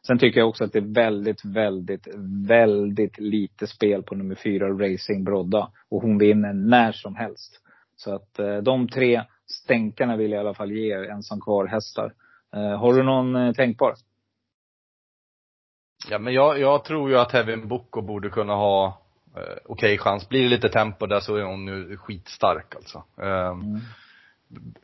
Sen 0.06 0.18
tycker 0.18 0.40
jag 0.40 0.48
också 0.48 0.64
att 0.64 0.73
det 0.73 0.78
är 0.78 0.94
väldigt, 0.94 1.44
väldigt, 1.44 2.08
väldigt 2.49 3.18
lite 3.18 3.66
spel 3.66 4.02
på 4.02 4.14
nummer 4.14 4.34
fyra, 4.34 4.68
Racing 4.68 5.25
Brodda. 5.25 5.70
Och 5.88 6.02
hon 6.02 6.18
vinner 6.18 6.52
när 6.52 6.92
som 6.92 7.16
helst. 7.16 7.61
Så 7.96 8.14
att 8.14 8.38
eh, 8.38 8.56
de 8.56 8.88
tre 8.88 9.23
stänkarna 9.46 10.16
vill 10.16 10.30
jag 10.30 10.38
i 10.38 10.40
alla 10.40 10.54
fall 10.54 10.73
ge 10.73 10.92
ensam 10.92 11.40
kvar 11.40 11.66
hästar. 11.66 12.12
Eh, 12.54 12.78
har 12.78 12.94
du 12.94 13.02
någon 13.02 13.37
eh, 13.37 13.52
tänkbar? 13.52 13.94
Ja 16.11 16.18
men 16.18 16.34
jag, 16.34 16.58
jag 16.58 16.84
tror 16.84 17.11
ju 17.11 17.18
att 17.18 17.32
Heaven 17.32 17.68
Boko 17.68 18.02
borde 18.02 18.30
kunna 18.30 18.54
ha 18.54 18.87
eh, 19.37 19.42
okej 19.42 19.62
okay 19.64 19.99
chans. 19.99 20.28
Blir 20.28 20.42
det 20.42 20.49
lite 20.49 20.68
tempo 20.68 21.06
där 21.06 21.20
så 21.20 21.37
är 21.37 21.42
hon 21.42 21.64
nu 21.64 21.96
skitstark 21.96 22.75
alltså. 22.75 23.04
Eh, 23.20 23.49
mm. 23.49 23.80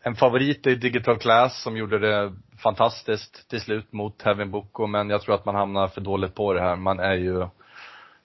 En 0.03 0.15
favorit 0.15 0.67
är 0.67 0.77
Digital 0.77 1.19
Class 1.19 1.63
som 1.63 1.77
gjorde 1.77 1.99
det 1.99 2.33
fantastiskt 2.63 3.51
till 3.51 3.61
slut 3.61 3.93
mot 3.93 4.23
Heaven 4.23 4.51
Boko 4.51 4.87
men 4.87 5.11
jag 5.11 5.23
tror 5.23 5.35
att 5.35 5.45
man 5.45 5.55
hamnar 5.55 5.89
för 5.89 6.01
dåligt 6.01 6.35
på 6.35 6.53
det 6.53 6.61
här. 6.61 6.77
Man 6.77 7.01
är 7.01 7.15
ju 7.15 7.49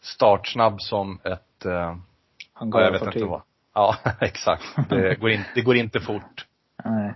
startsnabb 0.01 0.81
som 0.81 1.19
ett, 1.23 1.65
eh, 1.65 1.97
ja, 2.59 2.81
jag 2.81 2.91
vet 2.91 3.01
inte 3.01 3.25
vad. 3.25 3.41
Ja, 3.73 3.95
exakt. 4.21 4.63
Det 4.89 5.15
går, 5.19 5.29
in, 5.29 5.43
det 5.55 5.61
går 5.61 5.75
inte 5.75 5.99
fort. 5.99 6.45
Nej. 6.85 7.13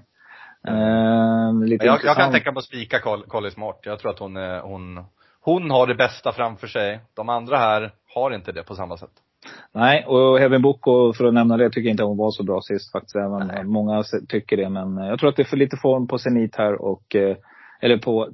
Uh, 0.68 1.64
lite 1.66 1.86
jag, 1.86 2.00
jag 2.04 2.16
kan 2.16 2.32
tänka 2.32 2.52
mig 2.52 2.58
att 2.58 2.64
spika 2.64 3.00
Colly 3.28 3.52
Smart. 3.52 3.80
Jag 3.84 4.00
tror 4.00 4.12
att 4.12 4.20
hon, 4.20 4.36
hon, 4.62 5.06
hon 5.42 5.72
har 5.72 5.88
det 5.88 5.96
bästa 5.96 6.32
framför 6.32 6.68
sig. 6.68 7.00
De 7.14 7.30
andra 7.30 7.58
här 7.58 7.92
har 8.14 8.32
inte 8.32 8.52
det 8.52 8.64
på 8.64 8.76
samma 8.76 8.98
sätt. 8.98 9.12
Nej, 9.72 10.06
och 10.06 10.40
Heaven 10.40 10.62
Boko, 10.62 11.14
för 11.14 11.26
att 11.26 11.34
nämna 11.34 11.58
det, 11.58 11.70
tycker 11.70 11.90
inte 11.90 12.04
hon 12.04 12.18
var 12.18 12.32
så 12.32 12.44
bra 12.44 12.62
sist 12.62 12.92
faktiskt. 12.92 13.16
Även 13.16 13.48
Nej. 13.48 13.64
många 13.64 14.04
tycker 14.30 14.58
det. 14.58 14.70
Men 14.70 14.98
eh, 14.98 15.08
jag 15.08 15.20
tror 15.20 15.30
att 15.30 15.36
det 15.36 15.42
är 15.42 15.46
för 15.46 15.58
lite 15.58 15.78
form 15.78 16.08
på 16.08 16.18
Zenit 16.18 16.56
här 16.56 16.82
och 16.82 17.16
eh, 17.16 17.38
eller 17.82 17.98
på 17.98 18.30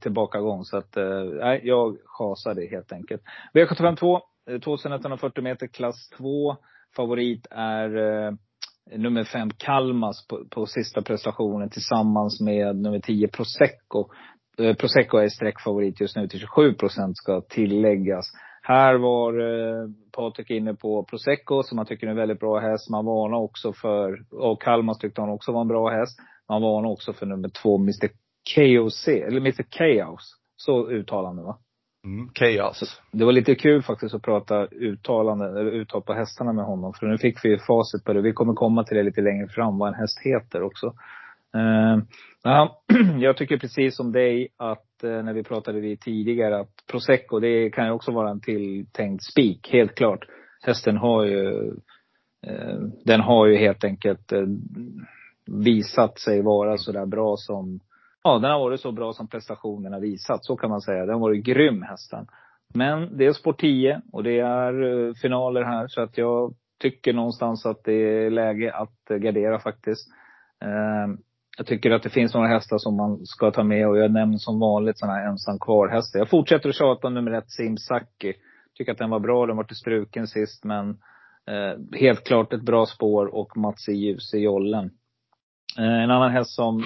tillbakagång. 0.00 0.64
Så 0.64 0.76
att, 0.76 0.96
eh, 0.96 1.22
nej, 1.40 1.60
jag 1.64 1.96
chasar 2.04 2.54
det 2.54 2.70
helt 2.70 2.92
enkelt. 2.92 3.22
V752, 3.54 4.20
2140 4.64 5.44
meter 5.44 5.66
klass 5.66 6.10
2. 6.16 6.56
Favorit 6.96 7.46
är 7.50 7.88
nummer 8.96 9.24
fem 9.24 9.50
Kalmas 9.56 10.26
på, 10.28 10.44
på 10.50 10.66
sista 10.66 11.02
prestationen 11.02 11.70
tillsammans 11.70 12.40
med 12.40 12.76
nummer 12.76 12.98
10 12.98 13.28
Prosecco. 13.28 14.08
Prosecco 14.78 15.18
är 15.18 15.28
sträckfavorit 15.28 16.00
just 16.00 16.16
nu 16.16 16.28
till 16.28 16.40
27 16.40 16.74
procent 16.74 17.16
ska 17.16 17.40
tilläggas. 17.40 18.26
Här 18.70 18.94
var 18.94 19.32
eh, 19.40 19.88
Patrik 20.12 20.50
inne 20.50 20.74
på 20.74 21.04
Prosecco 21.04 21.62
som 21.62 21.78
han 21.78 21.86
tycker 21.86 22.06
är 22.06 22.10
en 22.10 22.16
väldigt 22.16 22.40
bra 22.40 22.58
häst. 22.58 22.90
Man 22.90 23.04
varnar 23.04 23.38
också 23.38 23.72
för, 23.72 24.24
och 24.30 24.62
Kalmar 24.62 24.94
tyckte 24.94 25.20
han 25.20 25.30
också 25.30 25.52
var 25.52 25.60
en 25.60 25.68
bra 25.68 25.90
häst. 25.90 26.18
Man 26.48 26.62
varnar 26.62 26.90
också 26.90 27.12
för 27.12 27.26
nummer 27.26 27.48
två, 27.48 27.76
Mr 27.76 28.08
KOC, 28.54 29.08
eller 29.08 29.40
Mr 29.40 29.62
Chaos. 29.70 30.36
Så 30.56 30.90
uttalande 30.90 31.42
va? 31.42 31.58
Mm, 32.04 32.28
chaos. 32.34 33.00
Det 33.12 33.24
var 33.24 33.32
lite 33.32 33.54
kul 33.54 33.82
faktiskt 33.82 34.14
att 34.14 34.22
prata 34.22 34.66
uttalande, 34.66 35.60
eller 35.60 35.70
uttal 35.70 36.02
på 36.02 36.12
hästarna 36.12 36.52
med 36.52 36.64
honom. 36.64 36.92
För 36.94 37.06
nu 37.06 37.18
fick 37.18 37.44
vi 37.44 37.58
facit 37.58 38.04
på 38.04 38.12
det. 38.12 38.20
Vi 38.20 38.32
kommer 38.32 38.54
komma 38.54 38.84
till 38.84 38.96
det 38.96 39.02
lite 39.02 39.20
längre 39.20 39.48
fram, 39.48 39.78
vad 39.78 39.88
en 39.88 39.94
häst 40.00 40.18
heter 40.24 40.62
också. 40.62 40.86
Uh, 41.56 42.02
ja, 42.42 42.82
jag 43.18 43.36
tycker 43.36 43.58
precis 43.58 43.96
som 43.96 44.12
dig 44.12 44.48
att 44.56 44.84
Eh, 45.04 45.22
när 45.22 45.32
vi 45.32 45.42
pratade 45.42 45.80
vid 45.80 46.00
tidigare 46.00 46.60
att 46.60 46.86
prosecco, 46.90 47.40
det 47.40 47.70
kan 47.70 47.86
ju 47.86 47.92
också 47.92 48.12
vara 48.12 48.30
en 48.30 48.40
tilltänkt 48.40 49.24
spik, 49.24 49.68
helt 49.72 49.94
klart. 49.94 50.26
Hästen 50.62 50.96
har 50.96 51.24
ju, 51.24 51.68
eh, 52.46 52.78
den 53.04 53.20
har 53.20 53.46
ju 53.46 53.56
helt 53.56 53.84
enkelt 53.84 54.32
eh, 54.32 54.46
visat 55.46 56.18
sig 56.18 56.42
vara 56.42 56.78
så 56.78 56.92
där 56.92 57.06
bra 57.06 57.34
som 57.36 57.80
Ja, 58.22 58.38
den 58.38 58.50
har 58.50 58.58
varit 58.58 58.80
så 58.80 58.92
bra 58.92 59.12
som 59.12 59.28
prestationerna 59.28 59.98
visat. 59.98 60.44
Så 60.44 60.56
kan 60.56 60.70
man 60.70 60.80
säga. 60.80 61.06
Den 61.06 61.14
har 61.14 61.20
varit 61.20 61.44
grym 61.44 61.82
hästen. 61.82 62.26
Men 62.74 63.16
det 63.16 63.26
är 63.26 63.32
sport 63.32 63.60
10 63.60 64.00
och 64.12 64.22
det 64.22 64.38
är 64.38 64.82
eh, 64.82 65.14
finaler 65.14 65.62
här. 65.62 65.88
Så 65.88 66.02
att 66.02 66.18
jag 66.18 66.54
tycker 66.78 67.12
någonstans 67.12 67.66
att 67.66 67.84
det 67.84 67.92
är 67.92 68.30
läge 68.30 68.72
att 68.72 69.20
gardera 69.20 69.58
faktiskt. 69.58 70.08
Jag 71.60 71.66
tycker 71.66 71.90
att 71.90 72.02
det 72.02 72.10
finns 72.10 72.34
några 72.34 72.48
hästar 72.48 72.78
som 72.78 72.96
man 72.96 73.26
ska 73.26 73.50
ta 73.50 73.62
med 73.62 73.88
och 73.88 73.98
jag 73.98 74.12
nämner 74.12 74.38
som 74.38 74.60
vanligt 74.60 74.98
sådana 74.98 75.18
här 75.18 75.28
ensam 75.28 75.58
kvar-hästar. 75.58 76.18
Jag 76.18 76.30
fortsätter 76.30 76.68
att 76.68 76.74
tjata 76.74 77.06
om 77.06 77.14
nummer 77.14 77.30
ett, 77.30 77.50
Simsaki. 77.50 78.32
Tycker 78.74 78.92
att 78.92 78.98
den 78.98 79.10
var 79.10 79.20
bra. 79.20 79.46
Den 79.46 79.56
var 79.56 79.64
till 79.64 79.76
struken 79.76 80.26
sist 80.26 80.64
men 80.64 80.88
eh, 81.46 81.98
helt 82.00 82.24
klart 82.24 82.52
ett 82.52 82.62
bra 82.62 82.86
spår 82.86 83.26
och 83.34 83.56
Mats 83.56 83.88
i 83.88 83.92
ljus 83.92 84.34
i 84.34 84.38
jollen. 84.38 84.90
Eh, 85.78 86.02
en 86.02 86.10
annan 86.10 86.32
häst 86.32 86.50
som 86.50 86.84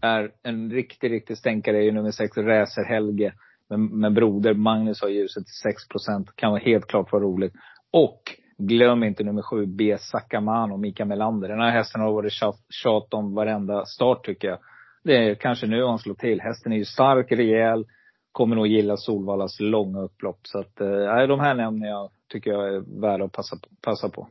är 0.00 0.30
en 0.42 0.70
riktig, 0.70 1.10
riktig 1.10 1.38
stänkare 1.38 1.76
är 1.76 1.82
ju 1.82 1.92
nummer 1.92 2.10
sex, 2.10 2.36
Räser 2.36 2.84
Helge. 2.84 3.32
Med, 3.68 3.80
med 3.80 4.12
broder 4.12 4.54
Magnus 4.54 5.02
har 5.02 5.08
ljuset 5.08 5.46
till 5.46 5.72
6 5.72 5.88
procent. 5.88 6.36
Kan 6.36 6.50
vara 6.50 6.62
helt 6.62 6.86
klart 6.86 7.12
vara 7.12 7.22
roligt. 7.22 7.52
Och 7.90 8.22
glöm 8.60 9.02
inte 9.02 9.24
nummer 9.24 9.42
sju, 9.42 9.66
B. 9.66 9.96
Sakamano, 9.98 10.76
Mika 10.76 11.04
Melander. 11.04 11.48
Den 11.48 11.60
här 11.60 11.70
hästen 11.70 12.00
har 12.00 12.12
varit 12.12 12.32
tjat 12.68 13.14
om 13.14 13.34
varenda 13.34 13.84
start 13.84 14.24
tycker 14.24 14.48
jag. 14.48 14.58
Det 15.02 15.16
är 15.16 15.34
kanske 15.34 15.66
nu 15.66 15.84
han 15.84 15.98
slår 15.98 16.14
till. 16.14 16.40
Hästen 16.40 16.72
är 16.72 16.76
ju 16.76 16.84
stark, 16.84 17.32
rejäl. 17.32 17.86
Kommer 18.32 18.56
nog 18.56 18.66
gilla 18.66 18.96
Solvallas 18.96 19.60
långa 19.60 20.00
upplopp. 20.00 20.40
Så 20.42 20.58
att, 20.58 20.80
eh, 20.80 21.26
de 21.28 21.40
här 21.40 21.54
nämner 21.54 21.88
jag, 21.88 22.10
tycker 22.28 22.50
jag 22.50 22.74
är 22.74 23.00
värda 23.00 23.24
att 23.24 23.32
passa, 23.32 23.56
passa 23.82 24.08
på. 24.08 24.28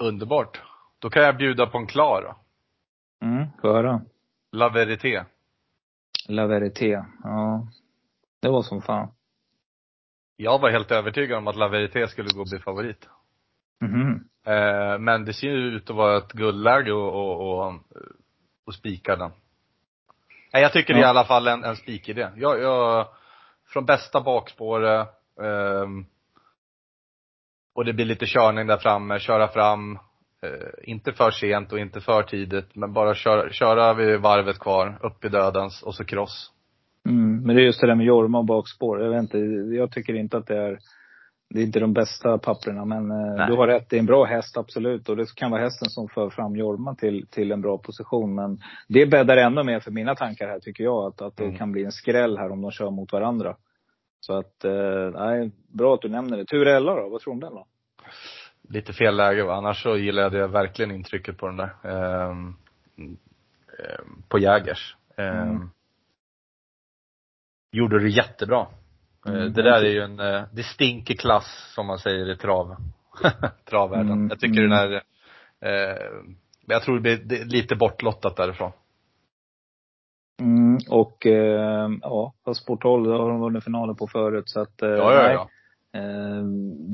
Underbart. 0.00 0.62
Då 0.98 1.10
kan 1.10 1.22
jag 1.22 1.36
bjuda 1.36 1.66
på 1.66 1.78
en 1.78 1.86
klar 1.86 2.22
då. 2.22 2.36
Mm, 3.26 3.46
få 3.60 3.72
höra. 3.72 4.00
La 4.52 4.68
Verité. 4.68 5.24
La 6.28 6.46
Verité, 6.46 7.04
ja. 7.24 7.66
Det 8.40 8.48
var 8.48 8.62
som 8.62 8.82
fan. 8.82 9.08
Jag 10.40 10.58
var 10.58 10.70
helt 10.70 10.90
övertygad 10.90 11.38
om 11.38 11.48
att 11.48 11.56
La 11.56 11.68
Verité 11.68 12.06
skulle 12.06 12.28
gå 12.34 12.40
och 12.40 12.48
bli 12.50 12.58
favorit. 12.58 13.08
Mm 13.82 14.28
eh, 14.46 14.98
men 14.98 15.24
det 15.24 15.32
ser 15.32 15.48
ju 15.48 15.76
ut 15.76 15.90
att 15.90 15.96
vara 15.96 16.16
ett 16.16 16.32
guldläge 16.32 16.92
och, 16.92 17.14
och, 17.14 17.66
och, 17.66 17.74
och 18.66 18.74
spika 18.74 19.16
den. 19.16 19.30
Nej, 20.52 20.62
jag 20.62 20.72
tycker 20.72 20.94
ja. 20.94 20.98
det 20.98 21.04
är 21.04 21.06
i 21.06 21.10
alla 21.10 21.24
fall 21.24 21.48
en, 21.48 21.64
en 21.64 21.76
spikidé. 21.76 22.28
Jag, 22.36 22.60
jag, 22.60 23.06
från 23.66 23.86
bästa 23.86 24.20
bakspåret, 24.20 25.08
eh, 25.42 25.86
och 27.74 27.84
det 27.84 27.92
blir 27.92 28.04
lite 28.04 28.26
körning 28.26 28.66
där 28.66 28.78
framme, 28.78 29.18
köra 29.18 29.48
fram, 29.48 29.98
eh, 30.42 30.90
inte 30.90 31.12
för 31.12 31.30
sent 31.30 31.72
och 31.72 31.78
inte 31.78 32.00
för 32.00 32.22
tidigt, 32.22 32.74
men 32.74 32.92
bara 32.92 33.14
köra, 33.14 33.52
köra 33.52 33.94
vid 33.94 34.20
varvet 34.20 34.58
kvar, 34.58 34.98
upp 35.02 35.24
i 35.24 35.28
dödens 35.28 35.82
och 35.82 35.94
så 35.94 36.04
cross. 36.04 36.52
Mm, 37.08 37.42
men 37.42 37.56
det 37.56 37.62
är 37.62 37.64
just 37.64 37.80
det 37.80 37.86
där 37.86 37.94
med 37.94 38.06
Jorma 38.06 38.38
och 38.38 38.44
bakspår. 38.44 39.02
Jag 39.02 39.10
vet 39.10 39.20
inte, 39.20 39.38
jag 39.76 39.92
tycker 39.92 40.14
inte 40.14 40.36
att 40.36 40.46
det 40.46 40.56
är 40.56 40.78
det 41.50 41.60
är 41.60 41.64
inte 41.64 41.80
de 41.80 41.92
bästa 41.92 42.38
papperna 42.38 42.84
men 42.84 43.10
eh, 43.10 43.46
du 43.46 43.56
har 43.56 43.66
rätt, 43.66 43.90
det 43.90 43.96
är 43.96 44.00
en 44.00 44.06
bra 44.06 44.24
häst 44.24 44.56
absolut. 44.56 45.08
Och 45.08 45.16
det 45.16 45.34
kan 45.34 45.50
vara 45.50 45.62
hästen 45.62 45.90
som 45.90 46.08
för 46.08 46.30
fram 46.30 46.56
Jorma 46.56 46.94
till, 46.94 47.26
till 47.30 47.52
en 47.52 47.60
bra 47.60 47.78
position. 47.78 48.34
Men 48.34 48.58
det 48.88 49.06
bäddar 49.06 49.36
ännu 49.36 49.62
mer 49.62 49.80
för 49.80 49.90
mina 49.90 50.14
tankar 50.14 50.48
här 50.48 50.60
tycker 50.60 50.84
jag. 50.84 51.06
Att, 51.06 51.22
att 51.22 51.36
det 51.36 51.44
mm. 51.44 51.56
kan 51.56 51.72
bli 51.72 51.84
en 51.84 51.92
skräll 51.92 52.38
här 52.38 52.50
om 52.50 52.62
de 52.62 52.70
kör 52.70 52.90
mot 52.90 53.12
varandra. 53.12 53.56
Så 54.20 54.38
att, 54.38 54.64
eh, 54.64 55.10
nej, 55.14 55.50
bra 55.68 55.94
att 55.94 56.02
du 56.02 56.08
nämner 56.08 56.36
det. 56.36 56.44
Turella 56.44 56.94
då, 56.94 57.08
vad 57.08 57.20
tror 57.20 57.34
du 57.34 57.34
om 57.34 57.40
den 57.40 57.54
då? 57.54 57.66
lite 58.68 58.92
fel 58.92 59.16
läge 59.16 59.44
va. 59.44 59.54
Annars 59.54 59.82
så 59.82 59.96
gillade 59.96 60.38
jag 60.38 60.48
verkligen 60.48 60.90
intrycket 60.90 61.38
på 61.38 61.46
den 61.46 61.56
där. 61.56 61.70
Eh, 61.82 62.30
eh, 63.78 64.00
på 64.28 64.38
Jägers. 64.38 64.96
Eh, 65.16 65.42
mm. 65.42 65.70
Gjorde 67.72 67.98
det 67.98 68.08
jättebra. 68.08 68.66
Eh, 69.26 69.34
mm. 69.34 69.52
Det 69.52 69.62
där 69.62 69.84
är 69.84 69.90
ju 69.90 70.00
en, 70.00 70.20
eh, 70.20 70.42
det 70.52 70.62
stinker 70.62 71.14
klass 71.14 71.72
som 71.74 71.86
man 71.86 71.98
säger 71.98 72.30
i 72.30 72.36
trav. 72.36 72.76
Travvärlden. 73.70 74.12
Mm. 74.12 74.28
Jag 74.28 74.40
tycker 74.40 74.62
den 74.62 74.72
här, 74.72 75.02
eh, 75.60 75.96
jag 76.66 76.82
tror 76.82 77.00
det 77.00 77.00
blir 77.00 77.44
lite 77.44 77.76
bortlottat 77.76 78.36
därifrån. 78.36 78.72
Mm, 80.42 80.78
och 80.90 81.26
eh, 81.26 81.90
ja, 82.02 82.32
på 82.44 82.54
sporthåll 82.54 83.06
har 83.06 83.28
de 83.28 83.40
vunnit 83.40 83.64
finaler 83.64 83.94
på 83.94 84.06
förut 84.06 84.48
så 84.48 84.60
att 84.60 84.82
eh, 84.82 84.88
ja, 84.88 85.14
ja, 85.14 85.32
ja. 85.32 85.48
Eh, 86.00 86.44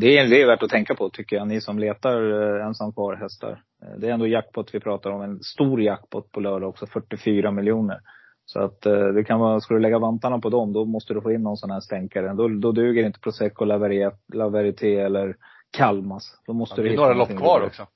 det 0.00 0.18
är, 0.18 0.28
det 0.28 0.42
är 0.42 0.46
värt 0.46 0.62
att 0.62 0.70
tänka 0.70 0.94
på 0.94 1.10
tycker 1.10 1.36
jag, 1.36 1.48
ni 1.48 1.60
som 1.60 1.78
letar 1.78 2.32
eh, 2.58 2.66
ensam 2.66 2.92
kvar 2.92 3.14
hästar. 3.14 3.62
Eh, 3.82 3.98
det 3.98 4.08
är 4.08 4.12
ändå 4.12 4.26
jackpot 4.26 4.74
vi 4.74 4.80
pratar 4.80 5.10
om, 5.10 5.22
en 5.22 5.40
stor 5.40 5.82
jackpot 5.82 6.32
på 6.32 6.40
lördag 6.40 6.68
också, 6.68 6.86
44 6.86 7.50
miljoner. 7.50 8.00
Så 8.46 8.60
att 8.60 8.80
det 9.14 9.24
kan 9.26 9.40
vara, 9.40 9.60
ska 9.60 9.74
du 9.74 9.80
lägga 9.80 9.98
vantarna 9.98 10.38
på 10.38 10.48
dem, 10.48 10.72
då 10.72 10.84
måste 10.84 11.14
du 11.14 11.20
få 11.20 11.32
in 11.32 11.42
någon 11.42 11.56
sån 11.56 11.70
här 11.70 11.80
stänkare. 11.80 12.34
Då, 12.34 12.48
då 12.48 12.72
duger 12.72 13.06
inte 13.06 13.20
Prosecco, 13.20 13.64
La 13.64 14.48
Verité 14.48 15.00
eller 15.00 15.36
Kalmas. 15.70 16.42
Då 16.46 16.52
måste 16.52 16.80
ja, 16.80 16.82
du 16.82 16.90
hitta 16.90 17.02
några 17.02 17.14
lopp 17.14 17.36
kvar 17.36 17.60
också. 17.66 17.86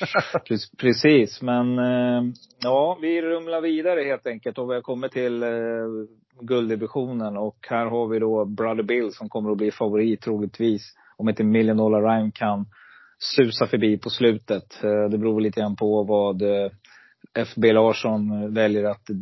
Precis, 0.78 1.42
men 1.42 1.78
ja, 2.62 2.98
vi 3.02 3.22
rumlar 3.22 3.60
vidare 3.60 4.00
helt 4.00 4.26
enkelt 4.26 4.58
och 4.58 4.70
vi 4.70 4.74
har 4.74 4.82
kommit 4.82 5.12
till 5.12 5.44
gulddivisionen. 6.40 7.36
Och 7.36 7.66
här 7.70 7.86
har 7.86 8.08
vi 8.08 8.18
då 8.18 8.44
Brother 8.44 8.82
Bill 8.82 9.12
som 9.12 9.28
kommer 9.28 9.50
att 9.50 9.58
bli 9.58 9.70
favorit 9.70 10.20
troligtvis. 10.20 10.94
Om 11.16 11.28
inte 11.28 11.44
Million 11.44 11.76
Dollar 11.76 12.02
Rhyme 12.02 12.30
kan 12.34 12.66
susa 13.18 13.66
förbi 13.66 13.98
på 13.98 14.10
slutet. 14.10 14.84
Eh, 14.84 15.10
det 15.10 15.18
beror 15.18 15.40
lite 15.40 15.60
grann 15.60 15.76
på 15.76 16.02
vad 16.02 16.42
eh, 16.42 16.70
FB 17.34 17.72
Larsson 17.72 18.54
väljer 18.54 18.84
att 18.84 19.10
eh, 19.10 19.16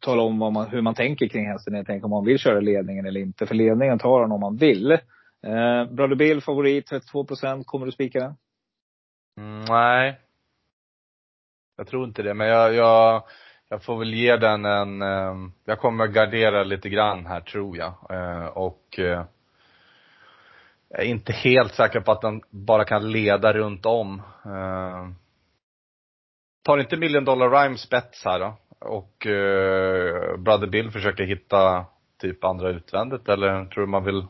tala 0.00 0.22
om 0.22 0.38
vad 0.38 0.52
man, 0.52 0.68
hur 0.68 0.82
man 0.82 0.94
tänker 0.94 1.28
kring 1.28 1.46
hästen. 1.46 1.74
Jag 1.74 1.86
tänker 1.86 2.04
om 2.04 2.10
man 2.10 2.24
vill 2.24 2.38
köra 2.38 2.60
ledningen 2.60 3.06
eller 3.06 3.20
inte. 3.20 3.46
För 3.46 3.54
ledningen 3.54 3.98
tar 3.98 4.20
han 4.20 4.32
om 4.32 4.40
man 4.40 4.56
vill. 4.56 4.92
Eh, 4.92 5.84
Brother 5.90 6.14
Bill 6.14 6.40
favorit, 6.40 6.86
32 6.86 7.24
procent. 7.24 7.66
Kommer 7.66 7.86
du 7.86 7.92
spika 7.92 8.20
den? 8.20 8.34
Mm, 9.38 9.64
nej. 9.68 10.20
Jag 11.76 11.86
tror 11.86 12.04
inte 12.04 12.22
det, 12.22 12.34
men 12.34 12.46
jag, 12.46 12.74
jag 12.74 13.22
jag 13.70 13.82
får 13.82 13.98
väl 13.98 14.14
ge 14.14 14.36
den 14.36 14.64
en, 14.64 15.02
eh, 15.02 15.34
jag 15.64 15.78
kommer 15.78 16.06
gardera 16.06 16.64
lite 16.64 16.88
grann 16.88 17.26
här 17.26 17.40
tror 17.40 17.76
jag. 17.76 17.94
Eh, 18.10 18.46
och 18.46 18.98
eh, 18.98 19.24
jag 20.88 21.00
är 21.00 21.04
inte 21.04 21.32
helt 21.32 21.74
säker 21.74 22.00
på 22.00 22.12
att 22.12 22.20
den 22.20 22.42
bara 22.50 22.84
kan 22.84 23.12
leda 23.12 23.52
runt 23.52 23.86
om. 23.86 24.22
Eh, 24.44 25.08
tar 26.62 26.78
inte 26.78 26.96
Million 26.96 27.24
Dollar 27.24 27.50
Rhyme 27.50 27.76
spets 27.76 28.24
här 28.24 28.40
då? 28.40 28.56
Och 28.80 29.26
Brother 30.38 30.66
Bill 30.66 30.90
försöker 30.90 31.24
hitta 31.24 31.84
typ 32.20 32.44
andra 32.44 32.70
utvändigt 32.70 33.28
eller 33.28 33.64
tror 33.64 33.84
du 33.84 33.90
man 33.90 34.04
vill 34.04 34.26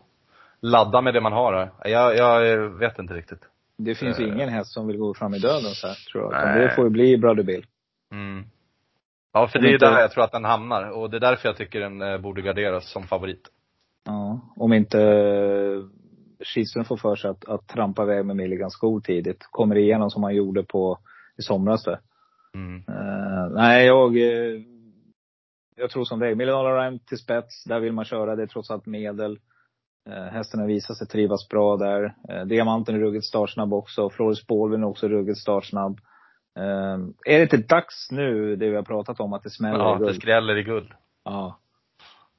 ladda 0.60 1.00
med 1.00 1.14
det 1.14 1.20
man 1.20 1.32
har 1.32 1.52
här? 1.52 1.90
Jag, 1.90 2.16
jag 2.16 2.58
vet 2.68 2.98
inte 2.98 3.14
riktigt. 3.14 3.40
Det 3.76 3.94
finns 3.94 4.20
ju 4.20 4.28
ingen 4.28 4.48
häst 4.48 4.72
som 4.72 4.86
vill 4.86 4.96
gå 4.96 5.14
fram 5.14 5.34
i 5.34 5.38
döden 5.38 5.70
så 5.74 5.86
här, 5.86 5.94
tror 6.12 6.24
jag. 6.24 6.32
Nej. 6.32 6.60
Det 6.60 6.74
får 6.74 6.84
ju 6.84 6.90
bli 6.90 7.18
Brother 7.18 7.42
Bill. 7.42 7.66
Mm. 8.12 8.44
Ja, 9.32 9.48
för 9.48 9.58
det 9.58 9.68
är 9.68 9.72
inte... 9.72 9.90
där 9.90 10.00
jag 10.00 10.10
tror 10.10 10.24
att 10.24 10.32
den 10.32 10.44
hamnar. 10.44 10.90
Och 10.90 11.10
det 11.10 11.16
är 11.16 11.20
därför 11.20 11.48
jag 11.48 11.56
tycker 11.56 11.80
den 11.80 12.02
eh, 12.02 12.18
borde 12.18 12.42
garderas 12.42 12.90
som 12.90 13.02
favorit. 13.02 13.48
Ja, 14.04 14.40
om 14.56 14.72
inte 14.72 14.98
Kihlström 16.44 16.84
får 16.84 16.96
för 16.96 17.16
sig 17.16 17.30
att, 17.30 17.48
att 17.48 17.68
trampa 17.68 18.02
iväg 18.02 18.24
med 18.24 18.36
Milligans 18.36 18.72
skor 18.72 19.00
tidigt. 19.00 19.46
Kommer 19.50 19.76
igenom 19.76 20.10
som 20.10 20.22
han 20.22 20.34
gjorde 20.34 20.62
på, 20.62 20.98
i 21.38 21.42
somras 21.42 21.84
där. 21.84 21.98
Mm. 22.58 22.84
Uh, 22.88 23.50
nej, 23.50 23.86
jag, 23.86 24.16
uh, 24.16 24.62
jag 25.76 25.90
tror 25.90 26.04
som 26.04 26.18
dig. 26.18 26.34
Million 26.34 26.76
Rhyme 26.76 26.98
till 26.98 27.18
spets, 27.18 27.64
där 27.64 27.80
vill 27.80 27.92
man 27.92 28.04
köra. 28.04 28.36
Det 28.36 28.42
är 28.42 28.46
trots 28.46 28.70
allt 28.70 28.86
medel. 28.86 29.38
Uh, 30.08 30.14
hästen 30.14 30.60
har 30.60 30.66
visat 30.66 30.96
sig 30.96 31.06
trivas 31.06 31.48
bra 31.48 31.76
där. 31.76 32.14
Uh, 32.30 32.44
Diamanten 32.44 32.94
är 32.94 32.98
ruggigt 32.98 33.26
startsnabb 33.26 33.72
också. 33.74 34.10
Floris 34.10 34.46
Baldwin 34.46 34.82
är 34.82 34.86
också 34.86 35.08
ruggigt 35.08 35.38
startsnabb. 35.38 36.00
Um, 36.58 37.14
är 37.26 37.36
det 37.36 37.42
inte 37.42 37.56
dags 37.56 38.10
nu, 38.10 38.56
det 38.56 38.70
vi 38.70 38.76
har 38.76 38.82
pratat 38.82 39.20
om, 39.20 39.32
att 39.32 39.42
det 39.42 39.50
smäller 39.50 39.78
ja, 39.78 39.94
i 39.94 39.98
guld? 39.98 40.08
Ja, 40.08 40.12
det 40.12 40.20
skräller 40.20 40.56
i 40.56 40.62
guld. 40.62 40.92
Ja. 41.24 41.58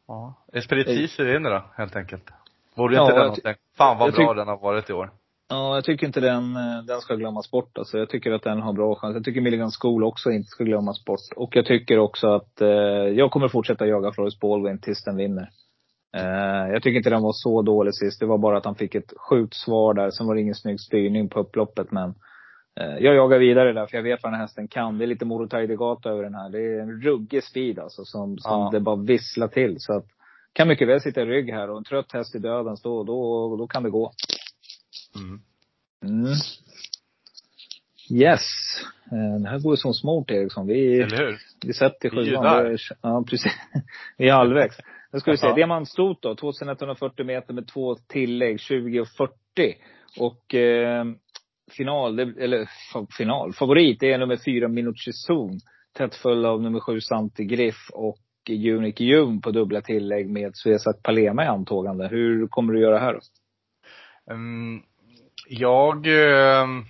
Ja. 0.08 0.34
Esperitis 0.54 1.20
är 1.20 1.36
inne 1.36 1.50
då, 1.50 1.64
helt 1.76 1.96
enkelt. 1.96 2.30
Vore 2.76 2.96
ja, 2.96 3.02
inte 3.02 3.14
den 3.14 3.22
någonting? 3.22 3.54
Fan 3.78 3.98
vad 3.98 4.14
bra 4.14 4.34
den 4.34 4.48
har 4.48 4.58
varit 4.58 4.90
i 4.90 4.94
år. 4.94 5.12
Ja, 5.50 5.76
jag 5.76 5.84
tycker 5.84 6.08
inte 6.08 6.20
den, 6.20 6.56
eh, 6.56 6.84
den 6.88 7.02
ska 7.02 7.16
glömmas 7.16 7.52
bort 7.52 7.78
alltså. 7.78 7.98
Jag 7.98 8.10
tycker 8.10 8.32
att 8.32 8.44
den 8.44 8.62
har 8.62 8.74
bra 8.74 8.96
chans. 8.96 9.16
Jag 9.16 9.24
tycker 9.24 9.42
Milligan 9.42 9.72
School 9.80 10.04
också 10.04 10.32
inte 10.32 10.48
ska 10.48 10.64
glömmas 10.64 11.06
bort. 11.06 11.20
Och 11.36 11.56
jag 11.56 11.66
tycker 11.66 12.00
också 12.00 12.28
att, 12.28 12.62
eh, 12.62 12.68
jag 13.20 13.32
kommer 13.32 13.48
fortsätta 13.48 13.88
jaga 13.88 14.12
Floris 14.12 14.40
Baldwin 14.40 14.80
tills 14.82 15.04
den 15.04 15.16
vinner. 15.18 15.50
Eh, 16.18 16.72
jag 16.74 16.84
tycker 16.84 16.98
inte 16.98 17.10
den 17.10 17.22
var 17.22 17.34
så 17.34 17.62
dålig 17.62 17.96
sist. 17.96 18.20
Det 18.20 18.26
var 18.26 18.38
bara 18.38 18.58
att 18.58 18.66
han 18.66 18.76
fick 18.76 18.96
ett 18.96 19.14
sjukt 19.30 19.54
svar 19.54 19.94
där. 19.94 20.10
Sen 20.12 20.28
var 20.28 20.36
det 20.36 20.42
ingen 20.42 20.56
snygg 20.56 20.80
styrning 20.80 21.30
på 21.30 21.40
upploppet. 21.40 21.92
Men 21.92 22.10
eh, 22.80 22.98
jag 23.00 23.16
jagar 23.16 23.40
vidare 23.40 23.74
där, 23.74 23.86
för 23.86 23.98
jag 23.98 24.04
vet 24.04 24.24
vad 24.24 24.32
den 24.32 24.40
här 24.40 24.46
hästen 24.48 24.68
kan. 24.68 24.98
Det 24.98 25.06
är 25.06 25.08
lite 25.08 25.26
Morotaidegata 25.26 26.10
över 26.10 26.24
den 26.24 26.36
här. 26.36 26.50
Det 26.50 26.60
är 26.60 26.80
en 26.80 27.02
ruggig 27.02 27.44
speed 27.44 27.80
alltså, 27.80 28.06
som, 28.06 28.38
som 28.38 28.62
Ja. 28.62 28.70
det 28.72 28.80
bara 28.80 28.96
visslar 28.96 29.48
till. 29.48 29.76
Så 29.80 29.94
att, 29.94 30.06
kan 30.54 30.68
mycket 30.68 30.88
väl 30.88 31.02
sitta 31.02 31.22
i 31.22 31.26
rygg 31.26 31.50
här. 31.52 31.70
Och 31.70 31.78
en 31.78 31.84
trött 31.84 32.12
häst 32.12 32.36
i 32.36 32.40
dödens, 32.40 32.82
då, 32.82 33.04
då, 33.04 33.56
då 33.58 33.68
kan 33.68 33.84
det 33.84 33.90
gå. 33.90 34.12
Mm. 35.16 35.42
Mm. 36.06 36.34
Yes. 38.12 38.42
Eh, 39.12 39.42
Det 39.42 39.50
här 39.50 39.60
går 39.60 39.74
ju 39.74 39.78
som 39.78 39.94
smart 39.94 40.32
Eriksson. 40.32 40.68
Vi, 40.68 41.02
Eller 41.02 41.18
hur? 41.18 41.38
vi 41.66 41.74
sätter 41.74 42.10
sjuan. 42.10 42.78
Ja, 43.02 43.24
precis. 43.30 43.52
Vi 44.18 44.30
är 44.30 44.34
halvvägs. 44.34 44.78
Nu 45.14 45.20
ska 45.20 45.32
vi 45.32 45.38
se. 45.38 45.48
Ja. 45.48 45.56
Diamantstot 45.56 46.22
då. 46.22 46.36
2140 46.36 47.26
meter 47.26 47.54
med 47.54 47.68
två 47.68 47.96
tillägg. 47.96 48.60
20 48.60 49.00
och 49.02 49.08
40. 49.08 49.34
Och 50.20 50.56
eh, 50.56 51.06
final, 51.78 52.20
eller 52.20 52.70
final. 53.18 53.54
Favorit, 53.54 54.04
är 54.04 54.18
nummer 54.18 54.38
fyra 54.46 54.68
Minucci 54.68 55.12
Zon. 55.14 55.60
Tätt 55.94 56.16
följd 56.16 56.46
av 56.46 56.62
nummer 56.62 56.80
sju 56.80 57.02
Santi 57.02 57.46
Griff 57.46 57.90
och 57.94 58.18
Unique 58.50 59.04
June 59.04 59.42
på 59.42 59.52
dubbla 59.52 59.82
tillägg 59.82 60.30
med 60.30 60.52
Suezak 60.56 61.04
Palema 61.04 61.44
i 61.44 61.48
antågande. 61.48 62.08
Hur 62.08 62.48
kommer 62.48 62.74
du 62.74 62.82
göra 62.82 63.00
här 63.00 63.14
då? 63.14 63.20
Mm, 64.34 64.82
jag 65.50 66.08
ehm, 66.08 66.86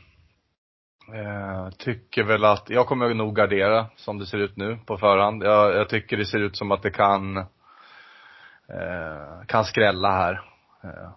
eh, 1.14 1.70
tycker 1.70 2.24
väl 2.24 2.46
att, 2.46 2.70
jag 2.70 2.88
kommer 2.88 3.14
nog 3.14 3.36
gardera 3.36 3.86
som 3.96 4.20
det 4.20 4.26
ser 4.26 4.38
ut 4.38 4.58
nu 4.58 4.78
på 4.86 4.98
förhand. 4.98 5.44
Jag, 5.44 5.76
jag 5.76 5.90
tycker 5.90 6.18
det 6.18 6.26
ser 6.26 6.40
ut 6.40 6.58
som 6.58 6.72
att 6.72 6.82
det 6.82 6.92
kan, 6.92 7.38
eh, 7.38 7.46
kan 9.48 9.66
skrälla 9.66 10.12
här. 10.12 10.42
Eh, 10.84 11.10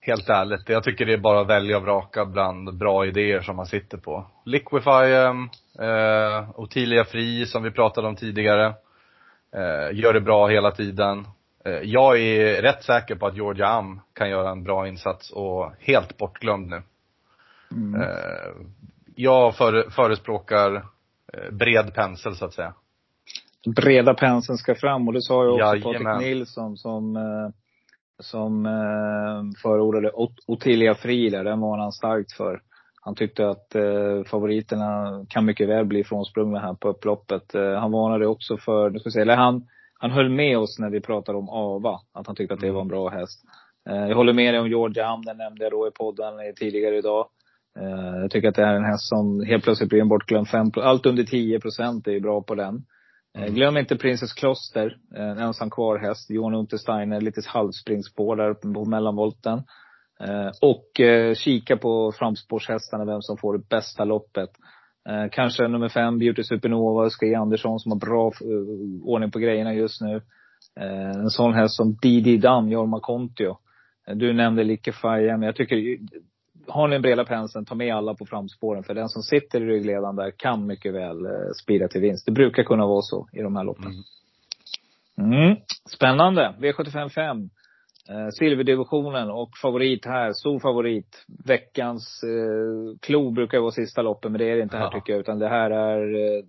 helt 0.00 0.28
ärligt. 0.28 0.68
Jag 0.68 0.84
tycker 0.84 1.06
det 1.06 1.12
är 1.12 1.18
bara 1.18 1.40
att 1.40 1.48
välja 1.48 1.76
och 1.76 1.82
vraka 1.82 2.24
bland 2.24 2.78
bra 2.78 3.06
idéer 3.06 3.40
som 3.40 3.56
man 3.56 3.66
sitter 3.66 3.98
på. 3.98 4.26
Liquify, 4.44 4.90
ehm, 4.90 5.48
eh, 5.78 6.60
Ottilia 6.60 7.04
Fri 7.04 7.46
som 7.46 7.62
vi 7.62 7.70
pratade 7.70 8.08
om 8.08 8.16
tidigare. 8.16 8.66
Eh, 9.54 9.98
gör 9.98 10.12
det 10.12 10.20
bra 10.20 10.48
hela 10.48 10.70
tiden. 10.70 11.26
Eh, 11.64 11.72
Jag 11.82 12.18
är 12.20 12.62
rätt 12.62 12.82
säker 12.82 13.14
på 13.14 13.26
att 13.26 13.36
Georgia 13.36 13.66
Am 13.68 14.00
kan 14.12 14.30
göra 14.30 14.50
en 14.50 14.62
bra 14.64 14.88
insats 14.88 15.30
och 15.30 15.72
helt 15.78 16.16
bortglömd 16.18 16.68
nu. 16.68 16.82
Mm. 17.72 18.00
Eh, 18.00 18.66
Jag 19.16 19.56
före, 19.56 19.90
förespråkar 19.90 20.74
eh, 21.32 21.50
bred 21.52 21.94
pensel 21.94 22.34
så 22.36 22.44
att 22.44 22.54
säga. 22.54 22.74
breda 23.76 24.14
penseln 24.14 24.58
ska 24.58 24.74
fram. 24.74 25.08
Och 25.08 25.14
det 25.14 25.22
sa 25.22 25.44
ju 25.44 25.50
också 25.50 25.58
Jajamän. 25.58 26.04
Patrik 26.04 26.28
Nilsson 26.28 26.76
som, 26.76 27.16
som 28.20 28.64
förordade 29.62 30.10
Ot- 30.12 30.44
Ottilia 30.46 30.94
Fri 30.94 31.30
där. 31.30 31.44
Den 31.44 31.60
var 31.60 31.78
han 31.78 31.92
starkt 31.92 32.32
för. 32.32 32.60
Han 33.04 33.14
tyckte 33.14 33.48
att 33.48 33.74
eh, 33.74 34.24
favoriterna 34.26 35.24
kan 35.28 35.44
mycket 35.44 35.68
väl 35.68 35.84
bli 35.84 36.04
frånsprungna 36.04 36.58
här 36.58 36.74
på 36.74 36.88
upploppet. 36.88 37.54
Eh, 37.54 37.72
han 37.74 37.92
varnade 37.92 38.26
också 38.26 38.56
för, 38.56 38.90
nu 38.90 38.98
ska 38.98 39.08
vi 39.08 39.12
se, 39.12 39.20
eller 39.20 39.36
han, 39.36 39.66
han 40.02 40.10
höll 40.10 40.28
med 40.28 40.58
oss 40.58 40.78
när 40.78 40.90
vi 40.90 41.00
pratade 41.00 41.38
om 41.38 41.48
Ava. 41.48 42.00
Att 42.12 42.26
han 42.26 42.36
tyckte 42.36 42.54
att 42.54 42.60
det 42.60 42.70
var 42.70 42.80
en 42.80 42.88
bra 42.88 43.08
häst. 43.08 43.42
Eh, 43.90 44.08
jag 44.08 44.16
håller 44.16 44.32
med 44.32 44.54
dig 44.54 44.60
om 44.60 44.68
Georgia 44.68 45.06
Am, 45.06 45.22
den 45.24 45.36
nämnde 45.36 45.64
jag 45.64 45.72
då 45.72 45.88
i 45.88 45.90
podden 45.90 46.34
tidigare 46.56 46.96
idag. 46.98 47.26
Eh, 47.80 48.20
jag 48.20 48.30
tycker 48.30 48.48
att 48.48 48.54
det 48.54 48.62
är 48.62 48.74
en 48.74 48.84
häst 48.84 49.08
som 49.08 49.44
helt 49.46 49.64
plötsligt 49.64 49.88
blir 49.88 50.00
en 50.00 50.08
bortglömd 50.08 50.48
fem, 50.48 50.70
allt 50.76 51.06
under 51.06 51.24
10 51.24 51.60
procent 51.60 52.06
är 52.06 52.20
bra 52.20 52.42
på 52.42 52.54
den. 52.54 52.74
Eh, 53.38 53.42
Mm. 53.42 53.54
Glöm 53.54 53.76
inte 53.76 53.96
Princess 53.96 54.32
Kloster, 54.32 54.96
en 55.14 55.38
ensam 55.38 55.70
kvar 55.70 55.98
häst. 55.98 56.30
Johan 56.30 56.54
Untersteiner, 56.54 57.20
lite 57.20 57.40
halvspringspår 57.46 58.36
där 58.36 58.54
på 58.74 58.84
mellanvolten. 58.84 59.62
Och 60.62 61.00
kika 61.36 61.76
på 61.76 62.12
framspårshästarna, 62.18 63.04
vem 63.04 63.22
som 63.22 63.36
får 63.36 63.58
det 63.58 63.68
bästa 63.68 64.04
loppet. 64.04 64.50
Eh, 65.08 65.30
Kanske 65.32 65.68
nummer 65.68 65.88
fem, 65.88 66.18
Beauty 66.18 66.42
Supernova, 66.44 67.10
Sky 67.10 67.34
Andersson 67.34 67.80
som 67.80 67.92
har 67.92 67.98
bra 67.98 68.26
eh, 68.26 69.08
ordning 69.08 69.30
på 69.30 69.38
grejerna 69.38 69.74
just 69.74 70.00
nu. 70.00 70.16
Eh, 70.80 71.10
En 71.10 71.30
sån 71.30 71.54
häst 71.54 71.76
som 71.76 71.96
Didi 72.02 72.36
Dam, 72.36 72.68
Jorma 72.68 73.00
Kontio. 73.00 73.58
Eh, 74.08 74.14
Du 74.16 74.32
nämnde 74.32 74.64
Liquefire, 74.64 75.36
men 75.36 75.42
jag 75.42 75.56
tycker 75.56 75.98
har 76.68 76.88
ni 76.88 76.96
en 76.96 77.02
breda 77.02 77.24
penseln, 77.24 77.64
ta 77.64 77.74
med 77.74 77.94
alla 77.94 78.14
på 78.14 78.26
framspåren. 78.26 78.82
För 78.84 78.94
den 78.94 79.08
som 79.08 79.22
sitter 79.22 79.60
i 79.60 79.66
ryggledaren 79.66 80.16
där 80.16 80.30
kan 80.30 80.66
mycket 80.66 80.94
väl 80.94 81.24
eh, 81.26 81.30
spira 81.62 81.88
till 81.88 82.00
vinst. 82.00 82.26
Det 82.26 82.32
brukar 82.32 82.62
kunna 82.62 82.86
vara 82.86 83.02
så 83.02 83.28
i 83.32 83.42
de 83.42 83.56
här 83.56 83.64
loppen. 83.64 83.92
Mm. 85.18 85.32
Mm. 85.32 85.56
Spännande. 85.94 86.54
V75 86.58 87.08
5. 87.08 87.50
Eh, 88.08 88.28
silverdivisionen 88.28 89.30
och 89.30 89.50
favorit 89.62 90.06
här, 90.06 90.32
stor 90.32 90.58
favorit. 90.60 91.24
Veckans 91.44 92.20
eh, 92.22 92.98
klo 93.00 93.30
brukar 93.30 93.58
vara 93.58 93.70
sista 93.70 94.02
loppen, 94.02 94.32
men 94.32 94.38
det 94.38 94.50
är 94.50 94.56
det 94.56 94.62
inte 94.62 94.76
här 94.76 94.84
Ja. 94.84 94.90
tycker 94.90 95.12
jag. 95.12 95.20
Utan 95.20 95.38
det 95.38 95.48
här 95.48 95.70
är 95.70 96.14
eh, 96.14 96.42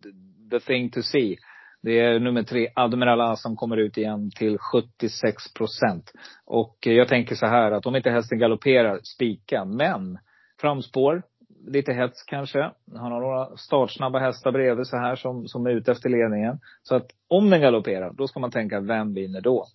the 0.52 0.60
thing 0.60 0.90
to 0.90 1.02
see. 1.02 1.36
Det 1.82 2.00
är 2.00 2.20
nummer 2.20 2.44
tre, 2.44 2.68
Admiral 2.76 3.22
A 3.22 3.36
som 3.36 3.56
kommer 3.56 3.78
ut 3.78 3.98
igen 3.98 4.32
till 4.36 4.58
76 4.58 5.54
procent. 5.54 6.12
Och 6.46 6.88
eh, 6.88 6.94
jag 6.94 7.08
tänker 7.08 7.36
så 7.36 7.46
här 7.46 7.72
att 7.72 7.86
om 7.86 7.96
inte 7.96 8.10
hästen 8.10 8.40
galopperar, 8.40 9.00
spika. 9.04 9.66
Men 9.66 10.18
framspår, 10.62 11.24
lite 11.68 11.94
hets 11.94 12.24
kanske. 12.24 12.72
Han 12.96 13.12
har 13.12 13.20
några 13.22 13.58
startsnabba 13.58 14.20
hästar 14.20 14.52
bredvid 14.52 14.88
så 14.88 14.98
här 14.98 15.16
som, 15.16 15.48
som 15.48 15.66
är 15.66 15.70
ute 15.72 15.92
efter 15.92 16.10
ledningen. 16.10 16.60
Så 16.84 16.96
att 16.96 17.06
om 17.28 17.50
den 17.50 17.62
galopperar, 17.62 18.12
då 18.14 18.28
ska 18.28 18.40
man 18.40 18.52
tänka, 18.52 18.80
vem 18.80 19.14
vinner 19.14 19.42
då? 19.42 19.66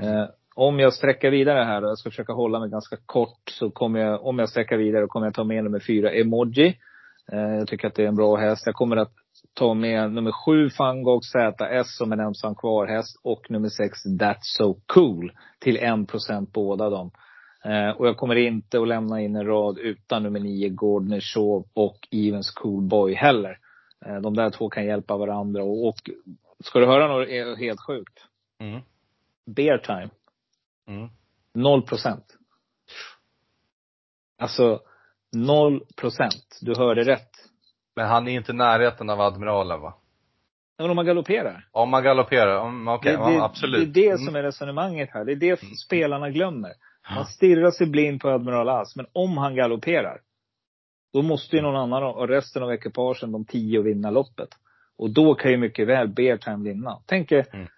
Eh, 0.00 0.24
om 0.54 0.78
jag 0.78 0.94
sträcker 0.94 1.30
vidare 1.30 1.64
här, 1.64 1.84
och 1.84 1.90
jag 1.90 1.98
ska 1.98 2.10
försöka 2.10 2.32
hålla 2.32 2.60
mig 2.60 2.70
ganska 2.70 2.96
kort, 3.06 3.50
så 3.50 3.70
kommer 3.70 4.00
jag, 4.00 4.26
om 4.26 4.38
jag 4.38 4.48
sträcker 4.48 4.76
vidare, 4.76 5.06
kommer 5.06 5.26
jag 5.26 5.34
ta 5.34 5.44
med 5.44 5.64
nummer 5.64 5.80
fyra, 5.86 6.12
Emoji. 6.12 6.78
Eh, 7.32 7.54
jag 7.58 7.68
tycker 7.68 7.88
att 7.88 7.94
det 7.94 8.04
är 8.04 8.08
en 8.08 8.16
bra 8.16 8.36
häst. 8.36 8.62
Jag 8.66 8.74
kommer 8.74 8.96
att 8.96 9.12
ta 9.54 9.74
med 9.74 10.12
nummer 10.12 10.32
sju, 10.32 10.70
Fangog 10.70 11.24
ZS 11.24 11.96
som 11.96 12.12
en 12.12 12.20
ensam 12.20 12.54
kvar 12.54 12.86
häst 12.86 13.20
och 13.22 13.50
nummer 13.50 13.68
sex, 13.68 13.98
That's 14.06 14.58
So 14.58 14.80
Cool 14.86 15.32
till 15.58 15.76
en 15.76 16.06
procent 16.06 16.52
båda 16.52 16.90
dem. 16.90 17.10
Eh, 17.64 17.90
och 17.90 18.06
jag 18.06 18.16
kommer 18.16 18.36
inte 18.36 18.80
att 18.80 18.88
lämna 18.88 19.20
in 19.20 19.36
en 19.36 19.46
rad 19.46 19.78
utan 19.78 20.22
nummer 20.22 20.40
nio, 20.40 20.68
Gordner 20.68 21.20
Shaw 21.20 21.64
och 21.74 21.98
Evens 22.10 22.50
Cool 22.50 22.82
Boy 22.82 23.14
heller. 23.14 23.58
Eh, 24.06 24.16
de 24.16 24.34
där 24.34 24.50
två 24.50 24.68
kan 24.68 24.86
hjälpa 24.86 25.16
varandra. 25.16 25.62
Och, 25.62 25.88
och 25.88 25.94
ska 26.64 26.78
du 26.78 26.86
höra 26.86 27.08
något 27.08 27.58
helt 27.58 27.80
sjukt? 27.80 28.26
Mm. 28.60 28.80
Bear 29.46 29.78
time. 29.78 30.08
Mm. 30.88 31.08
Noll 31.54 31.82
procent. 31.82 32.24
Alltså, 34.38 34.80
noll 35.32 35.84
procent. 35.96 36.58
Du 36.60 36.74
hörde 36.76 37.04
rätt. 37.04 37.30
Men 37.96 38.06
han 38.08 38.28
är 38.28 38.32
inte 38.32 38.52
i 38.52 38.54
närheten 38.54 39.10
av 39.10 39.20
admiralen 39.20 39.80
va? 39.80 39.94
Men 40.78 40.90
om 40.90 40.96
man 40.96 41.06
galopperar. 41.06 41.68
Om 41.72 41.90
man 41.90 42.02
galopperar, 42.02 42.56
om- 42.60 42.88
okej, 42.88 43.16
det, 43.16 43.24
det, 43.24 43.32
ja, 43.34 43.44
absolut. 43.44 43.94
det 43.94 44.00
är 44.00 44.04
det 44.04 44.10
Mm. 44.14 44.26
som 44.26 44.36
är 44.36 44.42
resonemanget 44.42 45.10
här. 45.12 45.24
Det 45.24 45.32
är 45.32 45.36
det 45.36 45.62
Mm. 45.62 45.74
spelarna 45.74 46.30
glömmer. 46.30 46.72
Man 47.14 47.26
stirrar 47.26 47.70
sig 47.70 47.86
blind 47.86 48.20
på 48.20 48.28
Admiral 48.30 48.68
As. 48.68 48.96
Men 48.96 49.06
om 49.12 49.38
han 49.38 49.54
galopperar. 49.54 50.20
Då 51.12 51.22
måste 51.22 51.56
ju 51.56 51.62
någon 51.62 51.76
annan 51.76 52.02
och 52.02 52.28
resten 52.28 52.62
av 52.62 52.72
ekipagen, 52.72 53.32
de 53.32 53.44
tio, 53.44 53.82
vinna 53.82 54.10
loppet. 54.10 54.48
Och 54.96 55.10
då 55.10 55.34
kan 55.34 55.50
ju 55.50 55.56
mycket 55.56 55.88
väl 55.88 56.08
Beartime 56.08 56.64
vinna. 56.64 56.98
Tänk 57.06 57.32
er 57.32 57.46
Mm. 57.52 57.68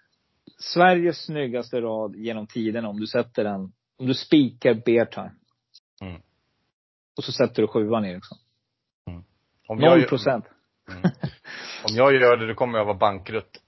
Sveriges 0.58 1.24
snyggaste 1.24 1.80
rad 1.80 2.16
genom 2.16 2.46
tiden 2.46 2.84
om 2.84 3.00
du 3.00 3.06
sätter 3.06 3.44
den. 3.44 3.72
Om 3.98 4.06
du 4.06 4.14
spikar 4.14 4.74
Beartime. 4.74 5.32
Mm. 6.00 6.22
Och 7.16 7.24
så 7.24 7.32
sätter 7.32 7.62
du 7.62 7.68
sjuan 7.68 8.04
Eriksson. 8.04 8.38
Om 9.72 9.80
jag, 9.80 9.90
Noll 9.98 10.08
procent. 10.08 10.44
Mm. 10.90 11.02
Om 11.84 11.94
jag 11.96 12.14
gör 12.14 12.36
det, 12.36 12.46
då 12.46 12.54
kommer 12.54 12.78
jag 12.78 12.84
vara 12.84 12.96
bankrutt. 12.96 13.58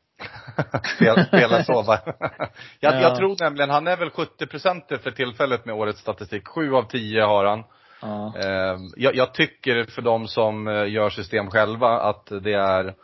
spela, 0.97 1.25
spela 1.25 1.65
så 1.65 1.83
va. 1.83 1.99
jag, 2.05 2.95
Ja. 2.95 3.01
jag 3.01 3.17
tror 3.17 3.37
nämligen, 3.41 3.71
han 3.71 3.87
är 3.87 3.97
väl 3.97 4.09
70% 4.09 4.99
för 4.99 5.11
tillfället 5.11 5.65
med 5.65 5.75
årets 5.75 6.01
statistik. 6.01 6.49
Sju 6.49 6.75
av 6.75 6.83
tio 6.83 7.23
har 7.23 7.45
han. 7.45 7.65
Ja. 8.03 8.39
Eh, 8.39 8.79
jag, 8.97 9.15
jag 9.15 9.35
tycker 9.35 9.85
för 9.85 10.03
de 10.03 10.29
som 10.29 10.69
eh, 10.69 10.89
gör 10.91 11.11
system 11.11 11.51
själva 11.51 12.01
att 12.01 12.27
det 12.27 12.53
är 12.53 12.95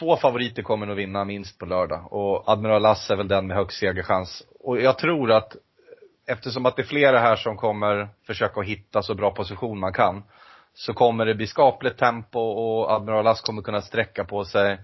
Två 0.00 0.16
favoriter 0.16 0.62
kommer 0.62 0.86
nog 0.86 0.96
vinna 0.96 1.24
minst 1.24 1.58
på 1.58 1.66
lördag 1.66 2.12
och 2.12 2.48
Admiral 2.48 2.82
Lass 2.82 3.10
är 3.10 3.16
väl 3.16 3.28
den 3.28 3.46
med 3.46 3.56
högst 3.56 3.78
segerchans. 3.78 4.46
Och 4.60 4.80
jag 4.80 4.98
tror 4.98 5.32
att 5.32 5.56
eftersom 6.26 6.66
att 6.66 6.76
det 6.76 6.82
är 6.82 6.86
flera 6.86 7.18
här 7.18 7.36
som 7.36 7.56
kommer 7.56 8.08
försöka 8.26 8.60
hitta 8.60 9.02
så 9.02 9.14
bra 9.14 9.30
position 9.30 9.78
man 9.78 9.92
kan 9.92 10.22
så 10.74 10.94
kommer 10.94 11.26
det 11.26 11.34
bli 11.34 11.46
skapligt 11.46 11.98
tempo 11.98 12.40
och 12.40 12.90
Admiral 12.90 13.24
Lass 13.24 13.40
kommer 13.40 13.62
kunna 13.62 13.82
sträcka 13.82 14.24
på 14.24 14.44
sig. 14.44 14.80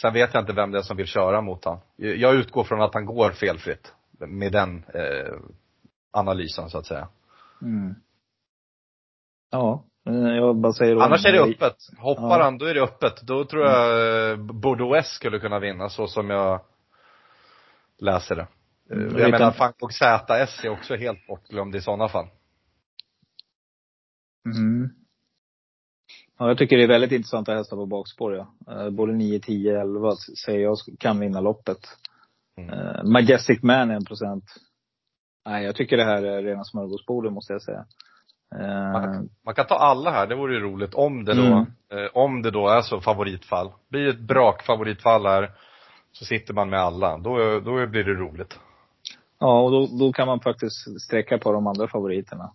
Sen 0.00 0.12
vet 0.12 0.34
jag 0.34 0.42
inte 0.42 0.52
vem 0.52 0.70
det 0.70 0.78
är 0.78 0.82
som 0.82 0.96
vill 0.96 1.06
köra 1.06 1.40
mot 1.40 1.64
han. 1.64 1.78
Jag 1.96 2.34
utgår 2.34 2.64
från 2.64 2.82
att 2.82 2.94
han 2.94 3.06
går 3.06 3.30
felfritt 3.30 3.92
med 4.18 4.52
den 4.52 4.84
eh, 4.94 5.34
analysen 6.10 6.70
så 6.70 6.78
att 6.78 6.86
säga. 6.86 7.08
Mm. 7.62 7.94
Ja. 9.50 9.84
Jag 10.12 10.56
bara 10.56 10.72
säger 10.72 10.96
Annars 10.96 11.26
är 11.26 11.32
det 11.32 11.42
öppet. 11.42 11.76
Hoppar 11.98 12.38
Ja. 12.38 12.44
han, 12.44 12.58
då 12.58 12.66
är 12.66 12.74
det 12.74 12.82
öppet. 12.82 13.22
Då 13.22 13.44
tror 13.44 13.64
jag 13.64 14.30
eh, 14.30 14.36
Bordeaux 14.36 15.08
skulle 15.08 15.38
kunna 15.38 15.58
vinna 15.58 15.88
så 15.88 16.06
som 16.06 16.30
jag 16.30 16.60
läser 17.98 18.36
det. 18.36 18.46
Mm, 18.90 19.18
jag 19.18 19.30
menar, 19.30 19.52
Funkbox 19.52 19.94
ZS 19.94 20.64
är 20.64 20.68
också 20.68 20.96
helt 20.96 21.26
bortglömd 21.26 21.74
i 21.76 21.80
sådana 21.80 22.08
fall. 22.08 22.26
Mm. 24.54 24.90
Ja, 26.38 26.48
jag 26.48 26.58
tycker 26.58 26.76
det 26.76 26.82
är 26.82 26.88
väldigt 26.88 27.12
intressanta 27.12 27.54
hästar 27.54 27.76
på 27.76 27.86
bakspår 27.86 28.36
ja. 28.36 28.54
Eh, 28.70 28.90
Både 28.90 29.12
9, 29.12 29.40
10, 29.40 29.80
11 29.80 30.12
säger 30.44 30.60
jag 30.60 30.76
kan 30.98 31.20
vinna 31.20 31.40
loppet. 31.40 31.78
Mm. 32.56 32.70
Eh, 32.70 33.04
Majestic 33.04 33.62
Man 33.62 33.90
1 33.90 34.06
procent. 34.06 34.44
Nej, 35.46 35.64
jag 35.64 35.76
tycker 35.76 35.96
det 35.96 36.04
här 36.04 36.22
är 36.22 36.42
rena 36.42 36.64
smörgåsbordet 36.64 37.32
måste 37.32 37.52
jag 37.52 37.62
säga. 37.62 37.86
Eh, 38.54 38.92
Man, 38.92 39.28
man 39.44 39.54
kan 39.54 39.66
ta 39.66 39.74
alla 39.74 40.10
här, 40.10 40.26
det 40.26 40.34
vore 40.34 40.54
ju 40.54 40.60
roligt 40.60 40.94
om 40.94 41.24
det 41.24 41.34
då, 41.34 41.42
Mm. 41.42 41.58
eh, 41.92 42.10
om 42.14 42.42
det 42.42 42.50
då 42.50 42.68
är 42.68 42.80
så 42.80 43.00
favoritfall. 43.00 43.70
Blir 43.90 44.08
ett 44.08 44.20
brak 44.20 44.62
favoritfall 44.62 45.26
här, 45.26 45.50
så 46.12 46.24
sitter 46.24 46.54
man 46.54 46.70
med 46.70 46.80
alla. 46.80 47.18
Då, 47.18 47.60
då 47.60 47.86
blir 47.86 48.04
det 48.04 48.14
roligt. 48.14 48.58
Ja, 49.38 49.60
och 49.62 49.70
då, 49.70 49.86
då 49.98 50.12
kan 50.12 50.26
man 50.26 50.40
faktiskt 50.40 51.02
sträcka 51.02 51.38
på 51.38 51.52
de 51.52 51.66
andra 51.66 51.88
favoriterna. 51.88 52.50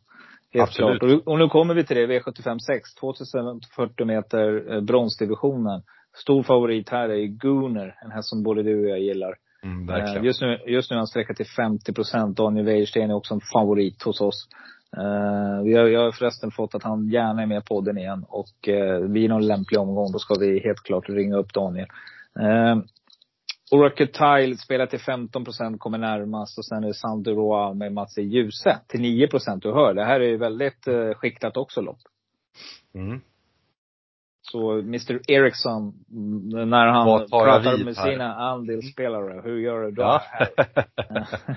Helt 0.54 0.70
Absolut. 0.70 1.00
klart. 1.00 1.12
Och, 1.12 1.28
och 1.28 1.40
nu 1.40 1.48
kommer 1.50 1.74
vi 1.74 1.84
till 1.86 1.96
det, 1.98 2.08
V75 2.20 2.58
6. 2.60 2.96
2040 2.96 4.06
meter 4.06 4.74
eh, 4.74 4.82
bronsdivisionen. 4.82 5.82
Stor 6.18 6.44
favorit 6.44 6.90
här 6.90 7.10
är 7.10 7.26
Gunner, 7.26 7.96
en 8.06 8.12
häst 8.12 8.30
som 8.30 8.44
både 8.44 8.64
du 8.64 8.84
och 8.84 8.90
jag 8.90 9.00
gillar. 9.00 9.36
Mm, 9.64 9.90
Eh. 9.90 10.24
Just 10.24 10.42
nu, 10.42 10.60
just 10.68 10.92
nu 10.92 10.96
är 10.96 10.98
han 10.98 11.08
sträckat 11.08 11.38
till 11.38 11.46
50 11.46 11.94
procent. 11.94 12.38
Daniel 12.38 12.66
Wäjersten 12.66 13.10
är 13.12 13.16
också 13.16 13.34
en 13.34 13.42
favorit 13.54 14.04
hos 14.04 14.22
oss. 14.22 14.48
Eh, 14.98 15.64
vi 15.64 15.74
har, 15.74 15.88
jag 15.88 16.02
har 16.02 16.12
förresten 16.12 16.52
fått 16.52 16.76
att 16.76 16.84
han 16.84 17.10
gärna 17.10 17.42
är 17.42 17.46
med 17.46 17.66
på 17.66 17.76
podden 17.76 17.98
igen. 17.98 18.26
Och 18.28 18.68
uh, 18.68 19.12
vid 19.12 19.30
någon 19.30 19.48
lämplig 19.48 19.80
omgång, 19.80 20.12
då 20.12 20.20
ska 20.20 20.36
vi 20.40 20.60
helt 20.60 20.84
klart 20.84 21.10
ringa 21.10 21.38
upp 21.38 21.54
Daniel. 21.54 21.88
Uh, 22.40 22.84
Oracle 23.72 24.08
Tile 24.08 24.58
spelar 24.58 24.86
till 24.86 25.00
15 25.00 25.44
procent, 25.44 25.80
kommer 25.80 25.98
närmast. 25.98 26.58
Och 26.58 26.66
sen 26.66 26.84
är 26.84 26.88
det 26.88 26.94
Sander 26.94 27.32
Roa 27.32 27.74
med 27.74 27.94
Mats 27.94 28.18
E. 28.18 28.22
Djuse 28.22 28.80
till 28.88 29.02
9 29.02 29.28
procent. 29.28 29.64
Du 29.64 29.72
hör, 29.72 29.94
det 29.94 30.06
här 30.06 30.20
är 30.20 30.28
ju 30.28 30.38
väldigt 30.38 30.88
uh, 30.88 31.14
skiktat 31.14 31.58
också 31.58 31.82
lopp. 31.82 32.00
Mm. 32.96 33.22
Så 34.42 34.72
Mr 34.72 35.32
Eriksson, 35.32 35.94
när 36.70 36.88
han 36.88 37.30
pratar 37.30 37.84
med 37.86 37.98
sina 37.98 38.36
andelsspelare, 38.36 39.42
hur 39.44 39.58
gör 39.60 39.82
du 39.82 39.92
då? 39.92 40.02
Ja. 40.02 40.22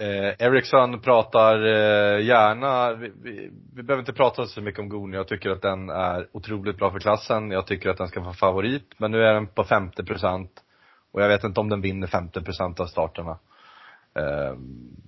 eh, 0.00 0.46
Ericsson 0.46 1.00
pratar 1.00 1.54
eh, 1.66 2.24
gärna, 2.24 2.94
vi, 2.94 3.12
vi, 3.22 3.50
vi 3.74 3.82
behöver 3.82 4.02
inte 4.02 4.12
prata 4.12 4.46
så 4.46 4.60
mycket 4.60 4.80
om 4.80 4.88
Goni. 4.88 5.16
Jag 5.16 5.28
tycker 5.28 5.50
att 5.50 5.62
den 5.62 5.90
är 5.90 6.28
otroligt 6.32 6.76
bra 6.76 6.90
för 6.90 6.98
klassen. 6.98 7.50
Jag 7.50 7.66
tycker 7.66 7.90
att 7.90 7.98
den 7.98 8.08
ska 8.08 8.20
vara 8.20 8.34
favorit. 8.34 8.94
Men 8.96 9.10
nu 9.10 9.22
är 9.24 9.34
den 9.34 9.46
på 9.46 9.64
50 9.64 10.04
procent. 10.04 10.50
Och 11.12 11.22
jag 11.22 11.28
vet 11.28 11.44
inte 11.44 11.60
om 11.60 11.68
den 11.68 11.80
vinner 11.80 12.06
50 12.06 12.40
procent 12.40 12.80
av 12.80 12.86
starterna. 12.86 13.38
Eh, 14.14 14.54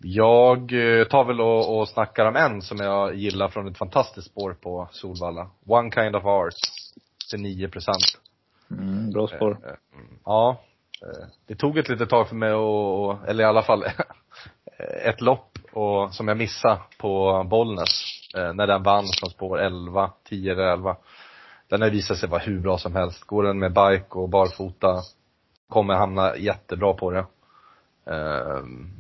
jag 0.03 0.59
eh, 0.73 1.05
tar 1.05 1.25
väl 1.25 1.40
och, 1.40 1.79
och 1.79 1.88
snackar 1.88 2.27
om 2.27 2.37
en 2.37 2.62
som 2.62 2.79
jag 2.79 3.14
gillar 3.14 3.49
från 3.49 3.68
ett 3.68 3.79
fantastiskt 3.79 4.27
spår 4.31 4.57
på 4.62 4.88
Solvalla. 4.92 5.51
One 5.66 5.90
kind 5.90 6.16
of 6.16 6.25
art. 6.25 6.55
Till 7.31 7.40
9 7.40 7.68
procent. 7.68 8.05
Mm, 8.70 9.11
bra 9.11 9.27
spår. 9.27 9.59
Eh, 9.64 9.70
eh, 9.70 9.77
Ja. 10.25 10.61
Eh, 11.03 11.27
Det 11.47 11.55
tog 11.55 11.79
ett 11.79 11.88
litet 11.88 12.09
tag 12.11 12.29
för 12.29 12.37
mig 12.37 12.51
att, 12.51 13.29
eller 13.29 13.44
i 13.44 13.47
alla 13.47 13.62
fall 13.62 13.85
ett 15.04 15.20
lopp 15.20 15.59
och, 15.72 16.14
som 16.14 16.28
jag 16.28 16.37
missade 16.37 16.80
på 16.98 17.44
Bollnäs. 17.50 18.20
eh, 18.37 18.52
När 18.54 18.66
den 18.66 18.83
vann 18.83 19.04
från 19.20 19.30
spår 19.30 19.59
11, 19.61 20.11
10 20.28 20.52
eller 20.52 20.62
11. 20.72 20.96
Den 21.68 21.83
har 21.83 21.90
visat 21.90 22.18
sig 22.18 22.28
vara 22.28 22.40
hur 22.40 22.61
bra 22.61 22.78
som 22.78 22.94
helst. 22.96 23.24
Går 23.24 23.42
den 23.42 23.59
med 23.59 23.70
bike 23.72 24.07
och 24.11 24.28
barfota 24.28 25.00
kommer 25.68 25.94
hamna 25.94 26.37
jättebra 26.37 26.92
på 26.94 27.11
det. 27.11 27.26
Ehm, 28.11 28.90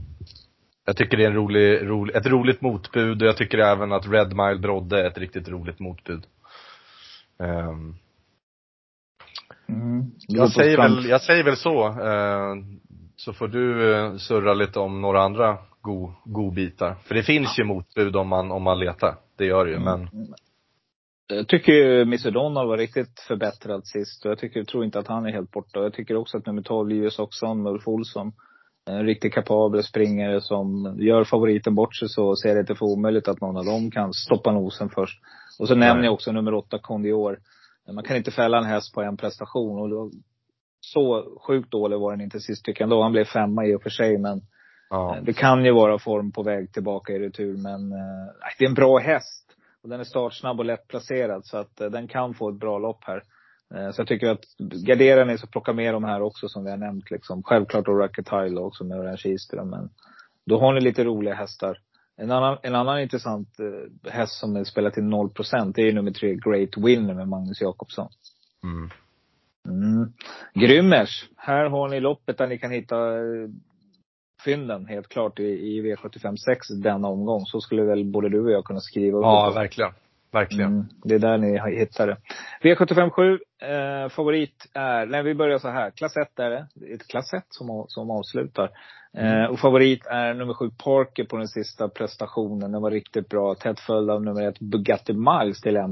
Jag 0.86 0.96
tycker 0.96 1.16
det 1.16 1.24
är 1.24 1.28
en 1.28 1.34
rolig, 1.36 1.88
rolig, 1.88 2.16
ett 2.16 2.26
roligt 2.26 2.60
motbud 2.60 3.22
och 3.22 3.28
jag 3.28 3.36
tycker 3.36 3.58
även 3.58 3.92
att 3.92 4.06
Red 4.08 4.36
Mile 4.36 4.58
Brodde 4.58 5.00
är 5.00 5.04
ett 5.06 5.18
riktigt 5.18 5.48
roligt 5.48 5.78
motbud. 5.78 6.26
Ehm, 7.38 7.94
Mm. 9.68 10.10
jag 10.28 10.52
säger 10.52 10.76
väl, 10.76 11.06
jag 11.08 11.20
säger 11.22 11.44
väl 11.44 11.56
så. 11.56 11.88
Så 13.16 13.32
får 13.32 13.48
du 13.48 13.94
eh, 13.94 14.16
surra 14.16 14.54
lite 14.54 14.78
om 14.78 15.00
några 15.00 15.22
andra 15.22 15.58
go, 15.80 16.12
godbitar. 16.24 16.94
För 16.94 17.14
det 17.14 17.22
finns 17.22 17.58
ju 17.58 17.64
motbud 17.64 18.16
om 18.16 18.28
man, 18.28 18.52
om 18.52 18.62
man 18.62 18.78
letar. 18.78 19.14
Det 19.36 19.44
gör 19.44 19.64
det 19.64 19.70
ju, 19.70 19.78
men 19.78 20.08
Jag 21.28 21.48
tycker 21.48 21.72
ju 21.72 22.02
Mr 22.02 22.30
Donald 22.30 22.68
var 22.68 22.76
riktigt 22.76 23.20
förbättrad 23.20 23.86
sist 23.86 24.24
och 24.24 24.30
jag 24.30 24.38
tycker, 24.38 24.64
tror 24.64 24.84
inte 24.84 24.98
att 24.98 25.08
han 25.08 25.26
är 25.26 25.32
helt 25.32 25.50
borta. 25.50 25.82
Jag 25.82 25.94
tycker 25.94 26.16
också 26.16 26.38
att 26.38 26.46
nummer 26.46 26.62
12, 26.62 26.88
Lius 26.88 27.18
Oxon 27.18 27.66
Ulf 27.66 27.88
Olsson, 27.88 28.32
en 28.86 29.06
riktigt 29.06 29.34
kapabel 29.34 29.82
springare 29.82 30.40
som 30.40 30.96
gör 31.00 31.24
favoriten 31.24 31.74
bort 31.74 31.96
sig 31.96 32.08
så 32.08 32.36
ser 32.36 32.54
det 32.54 32.60
inte 32.60 32.74
för 32.74 32.86
omöjligt 32.86 33.28
att 33.28 33.40
någon 33.40 33.56
av 33.56 33.64
dem 33.64 33.90
kan 33.90 34.12
stoppa 34.12 34.52
nosen 34.52 34.90
först. 34.90 35.20
Och 35.58 35.68
så 35.68 35.74
nämner 35.74 36.04
jag 36.04 36.14
också 36.14 36.32
nummer 36.32 36.54
8, 36.54 36.78
Condior. 36.78 37.38
Man 37.92 38.04
kan 38.04 38.16
inte 38.16 38.30
fälla 38.30 38.58
en 38.58 38.64
häst 38.64 38.94
på 38.94 39.02
en 39.02 39.16
prestation 39.16 39.78
och 39.78 39.90
då, 39.90 40.10
så 40.92 41.24
sjukt 41.46 41.70
dålig 41.70 41.98
var 41.98 42.10
den 42.10 42.20
inte 42.20 42.40
sist 42.40 42.64
tycker 42.64 42.82
jag 42.82 42.86
ändå. 42.86 43.02
Han 43.02 43.12
blev 43.12 43.24
femma 43.24 43.66
i 43.66 43.74
och 43.74 43.82
för 43.82 43.90
sig 43.90 44.18
men 44.18 44.42
ja. 44.90 45.18
det 45.22 45.32
kan 45.32 45.64
ju 45.64 45.72
vara 45.72 45.98
form 45.98 46.32
på 46.32 46.42
väg 46.42 46.72
tillbaka 46.72 47.12
i 47.12 47.18
retur, 47.18 47.56
men 47.56 47.92
eh, 47.92 48.28
det 48.58 48.64
är 48.64 48.68
en 48.68 48.74
bra 48.74 48.98
häst. 48.98 49.44
Och 49.82 49.88
den 49.88 50.00
är 50.00 50.04
startsnabb 50.04 50.58
och 50.58 50.64
lätt 50.64 50.88
placerad, 50.88 51.46
så 51.46 51.58
att 51.58 51.80
eh, 51.80 51.90
den 51.90 52.08
kan 52.08 52.34
få 52.34 52.50
ett 52.50 52.60
bra 52.60 52.78
lopp 52.78 53.04
här. 53.04 53.22
Eh, 53.74 53.90
så 53.90 54.00
jag 54.00 54.08
tycker 54.08 54.30
att 54.30 54.44
garderar 54.86 55.24
ni 55.24 55.38
så 55.38 55.46
plocka 55.46 55.72
med 55.72 55.94
de 55.94 56.04
här 56.04 56.22
också 56.22 56.48
som 56.48 56.64
vi 56.64 56.70
har 56.70 56.76
nämnt 56.76 57.10
liksom. 57.10 57.42
Självklart 57.42 57.88
Oracle 57.88 58.24
Tile 58.24 58.60
också 58.60 58.84
med 58.84 58.98
Orange 58.98 59.22
Easter, 59.24 59.64
men 59.64 59.90
då 60.46 60.60
har 60.60 60.72
ni 60.72 60.80
lite 60.80 61.04
roliga 61.04 61.34
hästar. 61.34 61.78
En 62.16 62.30
annan, 62.30 62.58
en 62.62 62.74
annan 62.74 63.00
intressant 63.00 63.48
eh, 63.60 64.12
häst 64.12 64.32
som 64.32 64.56
är 64.56 64.64
spelar 64.64 64.90
till 64.90 65.04
0 65.04 65.30
det 65.74 65.82
är 65.82 65.86
ju 65.86 65.92
nummer 65.92 66.10
tre, 66.10 66.34
Great 66.34 66.76
Winner 66.76 67.14
med 67.14 67.28
Magnus 67.28 67.60
Jakobsson. 67.60 68.08
Mm. 68.62 68.90
Mm. 69.68 70.12
Grymmers. 70.54 71.28
Här 71.36 71.64
har 71.64 71.88
ni 71.88 72.00
loppet 72.00 72.38
där 72.38 72.46
ni 72.46 72.58
kan 72.58 72.70
hitta 72.70 72.96
eh, 72.96 73.48
fynden 74.44 74.86
helt 74.86 75.08
klart 75.08 75.38
i, 75.38 75.42
i 75.42 75.82
V75 75.82 76.36
6 76.36 76.68
denna 76.68 77.08
omgång. 77.08 77.46
Så 77.46 77.60
skulle 77.60 77.82
väl 77.82 78.04
både 78.04 78.28
du 78.28 78.40
och 78.40 78.50
jag 78.50 78.64
kunna 78.64 78.80
skriva 78.80 79.16
under 79.16 79.28
ja, 79.28 79.52
verkligen. 79.54 79.92
Verkligen. 80.34 80.72
Mm, 80.72 80.86
det 81.04 81.14
är 81.14 81.18
där 81.18 81.38
ni 81.38 81.76
hittar 81.78 82.06
det. 82.06 82.16
V75 82.62 83.10
7, 83.10 83.38
eh, 83.62 84.08
favorit 84.08 84.66
är, 84.74 85.06
nej 85.06 85.22
vi 85.22 85.34
börjar 85.34 85.58
så 85.58 85.68
här. 85.68 85.90
Klass 85.90 86.16
1 86.16 86.38
är 86.38 86.50
det. 86.50 86.66
Det 86.74 86.90
är 86.90 86.94
ett 86.94 87.08
klass 87.08 87.34
1 87.34 87.44
som, 87.48 87.84
som 87.88 88.10
avslutar. 88.10 88.70
Eh, 89.16 89.44
och 89.44 89.58
favorit 89.58 90.06
är 90.06 90.34
nummer 90.34 90.54
7 90.54 90.70
Parker 90.84 91.24
på 91.24 91.36
den 91.36 91.48
sista 91.48 91.88
prestationen. 91.88 92.72
Den 92.72 92.82
var 92.82 92.90
riktigt 92.90 93.28
bra. 93.28 93.54
Tätt 93.54 93.80
följd 93.80 94.10
av 94.10 94.22
nummer 94.22 94.48
1 94.48 94.58
Bugatti 94.60 95.12
Miles 95.12 95.60
till 95.60 95.76
1 95.76 95.84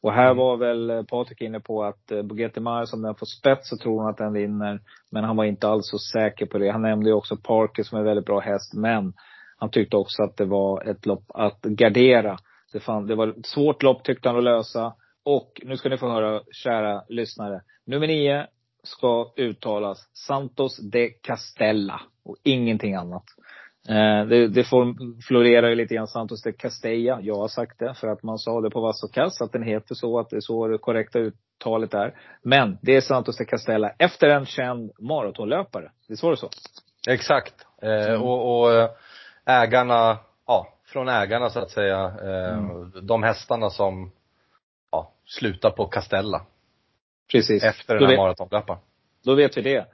Och 0.00 0.12
här 0.12 0.24
Mm. 0.24 0.36
var 0.36 0.56
väl 0.56 0.90
eh, 0.90 1.02
Patrik 1.02 1.40
inne 1.40 1.60
på 1.60 1.84
att 1.84 2.12
eh, 2.12 2.22
Bugatti 2.22 2.60
Miles, 2.60 2.92
om 2.92 3.02
den 3.02 3.14
får 3.14 3.26
spets 3.26 3.68
så 3.68 3.76
tror 3.76 4.00
han 4.00 4.10
att 4.10 4.18
den 4.18 4.32
vinner. 4.32 4.80
Men 5.10 5.24
han 5.24 5.36
var 5.36 5.44
inte 5.44 5.68
alls 5.68 5.90
så 5.90 5.98
säker 5.98 6.46
på 6.46 6.58
det. 6.58 6.70
Han 6.70 6.82
nämnde 6.82 7.10
ju 7.10 7.14
också 7.14 7.36
Parker 7.36 7.82
som 7.82 7.96
är 7.96 8.00
en 8.00 8.06
väldigt 8.06 8.26
bra 8.26 8.40
häst. 8.40 8.74
Men 8.74 9.12
han 9.58 9.70
tyckte 9.70 9.96
också 9.96 10.22
att 10.22 10.36
det 10.36 10.44
var 10.44 10.90
ett 10.90 11.06
lopp 11.06 11.24
att 11.28 11.62
gardera. 11.62 12.36
Det, 12.72 12.80
fann, 12.80 13.06
det 13.06 13.14
var 13.14 13.28
ett 13.28 13.46
svårt 13.46 13.82
lopp 13.82 14.04
tyckte 14.04 14.28
han 14.28 14.38
att 14.38 14.44
lösa. 14.44 14.94
Och 15.24 15.60
nu 15.64 15.76
ska 15.76 15.88
ni 15.88 15.98
få 15.98 16.08
höra, 16.08 16.40
kära 16.52 17.02
lyssnare. 17.08 17.60
Nummer 17.86 18.06
nio 18.06 18.46
ska 18.82 19.32
uttalas 19.36 20.08
Santos 20.12 20.78
de 20.78 21.10
Castella 21.22 22.00
och 22.24 22.36
ingenting 22.42 22.94
annat. 22.94 23.24
Eh, 23.88 24.26
det, 24.26 24.48
det 24.48 24.64
florerar 25.28 25.68
ju 25.68 25.74
lite 25.74 25.94
grann 25.94 26.06
Santos 26.06 26.42
de 26.42 26.52
Castella. 26.52 27.20
Jag 27.20 27.36
har 27.36 27.48
sagt 27.48 27.78
det 27.78 27.94
för 27.94 28.08
att 28.08 28.22
man 28.22 28.38
sa 28.38 28.60
det 28.60 28.70
på 28.70 28.80
Vass 28.80 29.04
och 29.04 29.12
Kass 29.12 29.40
att 29.40 29.52
den 29.52 29.62
heter 29.62 29.94
så, 29.94 30.18
att 30.18 30.30
det 30.30 30.36
är 30.36 30.40
så 30.40 30.68
det 30.68 30.78
korrekta 30.78 31.18
uttalet 31.18 31.94
är. 31.94 32.14
Men 32.42 32.78
det 32.82 32.96
är 32.96 33.00
Santos 33.00 33.38
de 33.38 33.44
Castella 33.44 33.90
efter 33.98 34.28
en 34.28 34.46
känd 34.46 34.90
maratonlöpare. 34.98 35.90
Visst 36.08 36.22
var 36.22 36.30
det 36.30 36.36
så? 36.36 36.50
Exakt. 37.08 37.54
Eh, 37.82 38.22
och, 38.22 38.60
och 38.60 38.72
eh, 38.72 38.90
ägarna, 39.46 40.18
ja, 40.46 40.68
från 40.92 41.08
ägarna 41.08 41.50
så 41.50 41.60
att 41.60 41.70
säga, 41.70 42.14
eh, 42.22 42.58
Mm. 42.58 43.06
de 43.06 43.22
hästarna 43.22 43.70
som, 43.70 44.12
ja, 44.92 45.12
slutar 45.26 45.70
på 45.70 45.86
Castella. 45.86 46.42
Precis. 47.32 47.64
Efter 47.64 47.98
den 47.98 48.08
här 48.10 48.16
maratonlöparen. 48.16 48.80
Då 49.24 49.34
vet 49.34 49.56
vi 49.56 49.62
det. 49.62 49.76
Eh, 49.76 49.84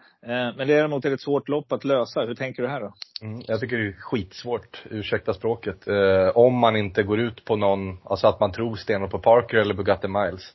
Men 0.56 0.68
däremot 0.68 1.04
är 1.04 1.08
det 1.10 1.14
ett 1.14 1.20
svårt 1.20 1.48
lopp 1.48 1.72
att 1.72 1.84
lösa. 1.84 2.20
Hur 2.20 2.34
tänker 2.34 2.62
du 2.62 2.68
här 2.68 2.80
då? 2.80 2.92
Mm, 3.22 3.42
jag 3.46 3.60
tycker 3.60 3.76
det 3.78 3.88
är 3.88 3.92
skitsvårt, 3.92 4.82
ursäkta 4.90 5.34
språket, 5.34 5.88
eh, 5.88 6.28
om 6.34 6.54
man 6.54 6.76
inte 6.76 7.02
går 7.02 7.18
ut 7.18 7.44
på 7.44 7.56
någon, 7.56 7.98
alltså 8.04 8.26
att 8.26 8.40
man 8.40 8.52
tror 8.52 8.76
stenhårt 8.76 9.10
på 9.10 9.18
Parker 9.18 9.56
eller 9.56 9.74
Bugatti 9.74 10.08
Miles. 10.08 10.54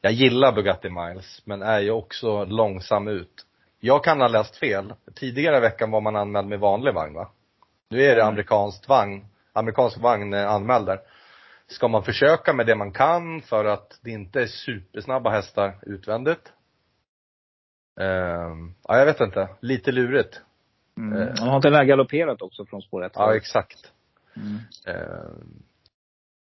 Jag 0.00 0.12
gillar 0.12 0.52
Bugatti 0.52 0.90
Miles, 0.90 1.42
men 1.44 1.62
är 1.62 1.80
ju 1.80 1.90
också 1.90 2.44
långsam 2.44 3.08
ut. 3.08 3.46
Jag 3.80 4.04
kan 4.04 4.20
ha 4.20 4.28
läst 4.28 4.56
fel. 4.56 4.94
Tidigare 5.14 5.56
i 5.56 5.60
veckan 5.60 5.90
var 5.90 6.00
man 6.00 6.16
anmäld 6.16 6.48
med 6.48 6.60
vanlig 6.60 6.94
vagn 6.94 7.14
va? 7.14 7.30
Nu 7.90 8.02
är 8.02 8.14
det 8.16 8.22
Mm. 8.22 8.28
amerikansk 8.28 8.88
vagn, 8.88 9.24
amerikansk 9.52 9.98
vagn 9.98 10.34
eh, 10.34 10.50
anmäld 10.50 10.86
där. 10.86 11.00
Ska 11.66 11.88
man 11.88 12.04
försöka 12.04 12.52
med 12.52 12.66
det 12.66 12.74
man 12.74 12.92
kan 12.92 13.42
för 13.42 13.64
att 13.64 13.98
det 14.02 14.10
inte 14.10 14.42
är 14.42 14.46
supersnabba 14.46 15.30
hästar 15.30 15.78
utvändigt? 15.82 16.52
Ehm, 18.00 18.74
ja, 18.88 18.98
jag 18.98 19.06
vet 19.06 19.20
inte. 19.20 19.48
Lite 19.60 19.92
lurigt. 19.92 20.40
Mm. 20.96 21.22
Eh. 21.22 21.34
Han 21.38 21.48
har 21.48 21.56
inte 21.56 21.70
den 21.70 21.86
galopperat 21.86 22.42
också 22.42 22.66
från 22.66 22.82
spår 22.82 23.04
1? 23.04 23.12
Ja, 23.14 23.36
exakt. 23.36 23.92
Mm. 24.36 24.58
Eh, 24.86 25.30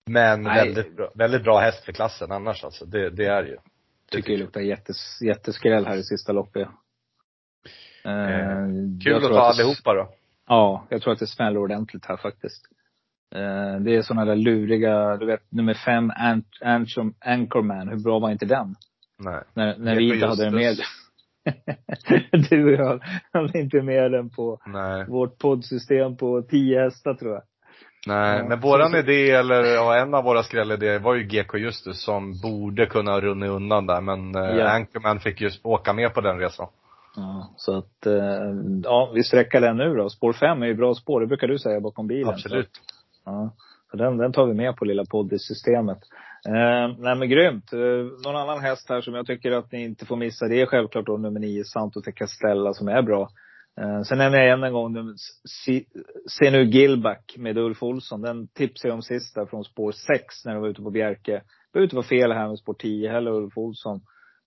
men 0.10 0.44
väldigt 0.44 0.96
bra, 0.96 1.12
väldigt 1.16 1.44
bra 1.44 1.60
häst 1.60 1.86
för 1.86 1.92
klassen 1.92 2.32
annars 2.32 2.64
alltså. 2.64 2.86
Det, 2.86 3.10
det 3.10 3.26
är 3.26 3.44
ju. 3.44 3.56
Det 3.56 4.18
tycker 4.18 4.32
det 4.32 4.38
luktar 4.38 4.62
jättes, 4.62 5.22
jätteskräll 5.22 5.86
här 5.86 5.98
i 5.98 6.04
sista 6.04 6.32
loppet. 6.32 6.68
Eh, 8.04 8.68
kul 9.04 9.16
att 9.16 9.32
ta 9.32 9.40
allihopa 9.40 9.94
då. 9.94 10.14
Ja, 10.48 10.86
jag 10.90 11.02
tror 11.02 11.14
att 11.14 11.20
det 11.20 11.28
smäller 11.28 11.60
ordentligt 11.60 12.06
här 12.06 12.18
faktiskt. 12.18 12.66
Eh, 13.36 13.80
det 13.80 13.96
är 13.96 14.02
sådana 14.02 14.26
där 14.26 14.36
luriga, 14.36 15.18
du 15.18 15.26
vet 15.26 15.52
nummer 15.52 15.74
fem, 15.74 16.12
Ant, 16.16 16.48
Anchorman, 17.26 17.88
hur 17.88 18.04
bra 18.04 18.20
var 18.20 18.32
inte 18.32 18.46
den? 18.46 18.76
Nej. 19.20 19.44
När, 19.54 19.78
när 19.78 19.96
vi 19.96 20.14
inte 20.14 20.28
hade 20.28 20.44
den 20.44 20.56
med. 20.56 20.78
du 22.50 22.66
och 22.66 22.72
jag 22.72 23.00
hade 23.34 23.60
inte 23.60 23.82
med 23.82 24.12
den 24.12 24.30
på 24.30 24.60
Nej. 24.66 25.06
vårt 25.08 25.38
poddsystem 25.38 26.18
på 26.18 26.42
tio 26.42 26.84
hästar 26.84 27.14
tror 27.14 27.34
jag. 27.34 27.44
Nej, 28.08 28.38
ja, 28.38 28.46
men 28.50 28.60
våran 28.60 28.92
så, 28.92 28.98
idé, 28.98 29.32
eller 29.32 29.64
ja, 29.64 29.96
en 29.98 30.14
av 30.14 30.24
våra 30.24 30.44
skrällidéer 30.44 31.00
var 31.00 31.16
ju 31.16 31.24
GK 31.24 31.58
Justus 31.58 32.04
som 32.04 32.42
borde 32.42 32.86
kunna 32.86 33.12
ha 33.12 33.22
runnit 33.22 33.50
undan 33.50 33.86
där, 33.86 34.02
men 34.02 34.36
eh, 34.36 34.58
ja. 34.58 34.70
Anchorman 34.70 35.20
fick 35.20 35.42
ju 35.42 35.50
åka 35.64 35.94
med 35.94 36.14
på 36.14 36.22
den 36.22 36.40
resan. 36.40 36.68
Ja, 37.16 37.54
så 37.58 37.78
att, 37.78 38.06
eh, 38.06 38.14
ja, 38.84 39.12
vi 39.14 39.24
sträcker 39.24 39.62
den 39.62 39.78
nu 39.78 39.96
då. 39.96 40.10
Spår 40.10 40.34
fem 40.34 40.62
är 40.62 40.68
ju 40.68 40.74
bra 40.74 40.94
spår, 40.94 41.22
det 41.22 41.28
brukar 41.28 41.48
du 41.48 41.60
säga 41.60 41.80
bakom 41.80 42.08
bilen. 42.08 42.30
Absolut. 42.30 42.70
Ja, 43.26 43.56
så 43.92 43.98
den, 43.98 44.18
den 44.18 44.32
tar 44.32 44.46
vi 44.46 44.54
med 44.54 44.76
på 44.76 44.86
lilla 44.86 45.06
poddsystemet. 45.06 46.00
Eh, 46.48 46.98
nej 46.98 47.16
men 47.16 47.30
grymt. 47.30 47.74
Eh, 47.74 47.80
någon 48.26 48.36
annan 48.36 48.60
häst 48.60 48.90
här 48.90 49.02
som 49.02 49.14
jag 49.14 49.28
tycker 49.28 49.52
att 49.52 49.72
ni 49.72 49.84
inte 49.84 50.06
får 50.06 50.16
missa, 50.16 50.48
det 50.48 50.62
är 50.62 50.66
självklart 50.66 51.06
då 51.06 51.18
nummer 51.18 51.40
nio, 51.40 51.64
Santo 51.64 52.02
de 52.02 52.12
Castella, 52.12 52.74
som 52.74 52.88
är 52.88 53.02
bra. 53.02 53.30
Eh, 53.82 54.02
sen 54.02 54.18
nämner 54.18 54.38
jag 54.38 54.54
än 54.54 54.64
en 54.64 54.74
gång 54.74 54.96
Senu 56.40 56.64
Gilback 56.64 57.36
med 57.38 57.58
Ulf 57.58 57.84
Olsson. 57.84 58.22
Den 58.22 58.48
tipsade 58.48 58.90
jag 58.90 58.96
om 58.96 59.02
sist 59.02 59.36
där 59.36 59.46
från 59.46 59.64
spår 59.64 59.92
6 59.92 60.46
när 60.46 60.54
de 60.54 60.62
var 60.62 60.70
ute 60.70 60.82
på 60.82 60.92
Bjerke. 60.92 61.32
Det 61.32 61.44
behöver 61.74 61.86
inte 61.86 61.96
vara 61.96 62.06
fel 62.06 62.32
här 62.32 62.48
med 62.48 62.60
spår 62.60 62.74
10 62.74 63.12
heller, 63.12 63.32
Ulf 63.32 63.58
Olsson. 63.58 63.96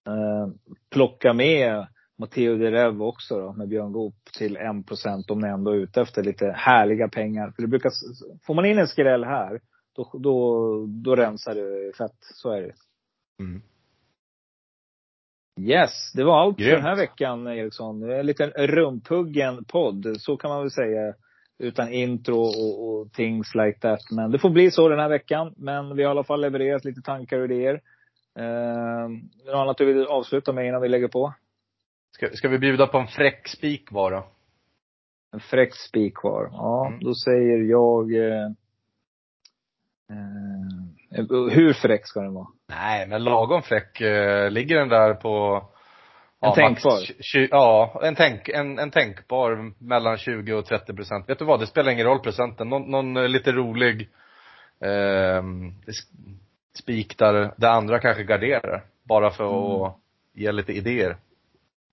Eh, 0.07 0.49
plocka 0.91 1.33
med 1.33 1.87
Matteo 2.19 2.57
de 2.57 2.71
Rev 2.71 3.03
också 3.03 3.41
då, 3.41 3.53
med 3.53 3.69
Björn 3.69 3.93
Goop 3.93 4.15
till 4.39 4.57
1 4.57 4.87
procent 4.87 5.31
om 5.31 5.39
ni 5.39 5.49
ändå 5.49 5.71
är 5.71 5.77
ute 5.77 6.01
efter 6.01 6.23
lite 6.23 6.47
härliga 6.57 7.09
pengar. 7.09 7.51
För 7.51 7.63
det 7.63 7.69
brukar, 7.69 7.91
får 8.47 8.55
man 8.55 8.65
in 8.65 8.79
en 8.79 8.89
skräll 8.89 9.25
här, 9.25 9.61
då, 9.97 10.11
då, 10.19 10.87
då 10.87 11.17
rensar 11.17 11.55
det 11.55 11.97
fett. 11.97 12.19
Så 12.21 12.51
är 12.51 12.63
det. 12.63 12.73
Mm. 13.41 13.63
Yes, 15.61 16.13
det 16.15 16.25
var 16.25 16.41
allt 16.41 16.59
Grymt. 16.59 16.71
för 16.71 16.77
den 16.77 16.87
här 16.87 16.97
veckan 16.97 17.47
Eriksson. 17.47 18.11
En 18.11 18.27
liten 18.27 18.51
rumphuggen 18.51 19.65
podd, 19.65 20.17
så 20.19 20.37
kan 20.37 20.51
man 20.51 20.61
väl 20.61 20.71
säga. 20.71 21.15
Utan 21.59 21.93
intro 21.93 22.41
och, 22.41 22.89
och 22.89 23.13
things 23.13 23.55
like 23.55 23.79
that. 23.81 24.01
Men 24.11 24.31
det 24.31 24.39
får 24.39 24.51
bli 24.51 24.71
så 24.71 24.89
den 24.89 24.99
här 24.99 25.09
veckan. 25.09 25.55
Men 25.57 25.97
vi 25.97 26.03
har 26.03 26.11
i 26.11 26.13
alla 26.13 26.25
fall 26.25 26.41
levererat 26.41 26.85
lite 26.85 27.01
tankar 27.01 27.39
och 27.39 27.45
idéer. 27.45 27.81
Eh, 28.39 29.09
något 29.47 29.55
annat 29.55 29.79
du 29.79 29.85
vill 29.85 30.07
avsluta 30.07 30.53
med 30.53 30.67
innan 30.67 30.83
vi 30.83 30.89
lägger 30.89 31.09
på? 31.09 31.35
Ska, 32.19 32.31
ska 32.33 32.49
vi 32.49 32.59
bjuda 32.59 32.87
på 32.87 32.99
en 32.99 33.07
fräck 33.07 33.49
spik 33.49 33.91
bara? 33.91 34.23
En 35.33 35.41
fräck 35.41 35.75
spik 35.75 36.17
kvar. 36.17 36.49
Ja, 36.53 36.87
mm. 36.87 37.01
då 37.01 37.15
säger 37.15 37.59
jag 37.59 38.15
eh, 38.15 38.45
eh, 40.11 41.51
hur 41.51 41.73
fräck 41.73 42.07
ska 42.07 42.21
den 42.21 42.35
vara? 42.35 42.47
Nej, 42.69 43.07
men 43.09 43.25
lagom 43.25 43.63
fräck. 43.63 44.01
Eh, 44.01 44.51
ligger 44.51 44.77
den 44.77 44.89
där 44.89 45.15
på 45.15 45.63
en 46.41 46.49
ja, 46.49 46.55
tänkbar? 46.55 46.99
ja, 47.51 48.01
en, 48.05 48.15
tänk, 48.15 48.49
en, 48.49 48.79
en 48.79 48.91
tänkbar 48.91 49.73
mellan 49.79 50.19
20 50.19 50.53
och 50.53 50.67
30 50.67 50.95
procent. 50.95 51.29
Vet 51.29 51.39
du 51.39 51.45
vad, 51.45 51.61
det 51.61 51.67
spelar 51.67 51.93
ingen 51.93 52.07
roll 52.07 52.21
procenten. 52.21 52.69
Någon, 52.69 52.91
någon 52.91 53.17
eh, 53.17 53.29
lite 53.29 53.53
rolig 53.53 54.09
eh, 54.81 55.43
spik 56.79 57.19
där 57.19 57.55
det 57.57 57.71
andra 57.71 57.99
kanske 57.99 58.25
garderar. 58.25 58.85
Bara 59.05 59.31
för 59.31 59.45
mm. 59.45 59.83
att 59.83 59.99
ge 60.35 60.53
lite 60.53 60.73
idéer. 60.73 61.17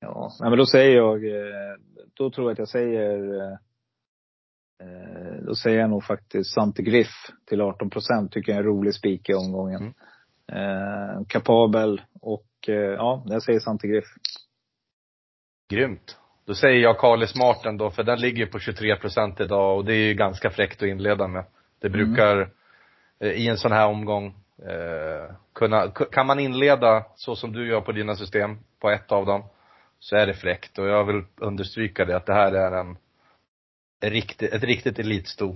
Ja, 0.05 0.31
nej 0.39 0.49
men 0.49 0.59
då 0.59 0.65
säger 0.65 0.95
jag, 0.95 1.25
eh, 1.25 1.75
då 2.13 2.29
tror 2.29 2.47
jag 2.47 2.51
att 2.51 2.59
jag 2.59 2.67
säger, 2.67 3.41
eh, 4.81 5.43
då 5.45 5.55
säger 5.55 5.79
jag 5.79 5.89
nog 5.89 6.03
faktiskt 6.03 6.53
Sante 6.53 6.81
Griff 6.81 7.31
till 7.45 7.61
18 7.61 7.89
procent. 7.89 8.31
Tycker 8.31 8.51
jag 8.51 8.59
är 8.59 8.63
en 8.63 8.69
rolig 8.69 8.93
spik 8.93 9.29
i 9.29 9.33
omgången. 9.33 9.93
Mm. 10.51 11.15
Eh, 11.17 11.25
kapabel 11.27 12.01
och 12.21 12.47
ja, 12.67 13.23
jag 13.25 13.43
säger 13.43 13.59
Sante 13.59 13.87
Griff. 13.87 14.05
Grymt. 15.69 16.17
Då 16.45 16.53
säger 16.53 16.81
jag 16.81 16.97
Carly 16.97 17.27
Smarten 17.27 17.77
då, 17.77 17.91
för 17.91 18.03
den 18.03 18.19
ligger 18.19 18.45
på 18.45 18.59
23 18.59 18.95
procent 18.95 19.39
idag 19.39 19.77
och 19.77 19.85
det 19.85 19.93
är 19.93 20.07
ju 20.07 20.13
ganska 20.13 20.49
fräckt 20.49 20.81
att 20.81 20.87
inleda 20.87 21.27
med. 21.27 21.45
Det 21.79 21.87
mm. 21.87 21.99
brukar, 21.99 22.35
mm. 23.19 23.35
i 23.37 23.47
en 23.47 23.57
sån 23.57 23.71
här 23.71 23.87
omgång, 23.87 24.25
eh, 24.57 25.35
kunna, 25.53 25.87
kan 25.91 26.27
man 26.27 26.39
inleda 26.39 27.05
så 27.15 27.35
som 27.35 27.51
du 27.51 27.67
gör 27.67 27.81
på 27.81 27.91
dina 27.91 28.15
system, 28.15 28.57
på 28.79 28.89
ett 28.89 29.11
av 29.11 29.25
dem, 29.25 29.43
så 29.99 30.15
är 30.15 30.27
det 30.27 30.33
fräckt. 30.33 30.79
Och 30.79 30.87
jag 30.87 31.05
vill 31.05 31.23
understryka 31.35 32.05
det, 32.05 32.15
att 32.15 32.25
det 32.25 32.33
här 32.33 32.51
är 32.51 32.79
en, 32.79 32.97
en 34.01 34.09
riktig, 34.09 34.53
ett 34.53 34.63
riktigt 34.63 34.99
elitsto. 34.99 35.55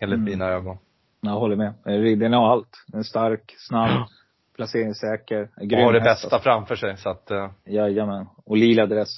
Enligt 0.00 0.18
mm. 0.18 0.30
mina 0.30 0.44
ögon. 0.44 0.78
Jag 1.20 1.30
håller 1.30 1.56
med. 1.56 1.74
Den 2.18 2.32
har 2.32 2.50
allt. 2.50 2.84
Den 2.86 3.00
är 3.00 3.04
stark, 3.04 3.54
snabb, 3.58 4.08
placeringssäker, 4.56 5.48
grym 5.60 5.78
Och 5.78 5.84
har 5.84 5.92
det 5.92 6.00
bästa 6.00 6.26
alltså. 6.26 6.38
framför 6.38 6.76
sig, 6.76 6.96
så 6.96 7.08
att. 7.08 7.30
Uh... 7.30 7.50
Jajamän. 7.64 8.26
Och 8.44 8.56
lila 8.56 8.86
dress. 8.86 9.08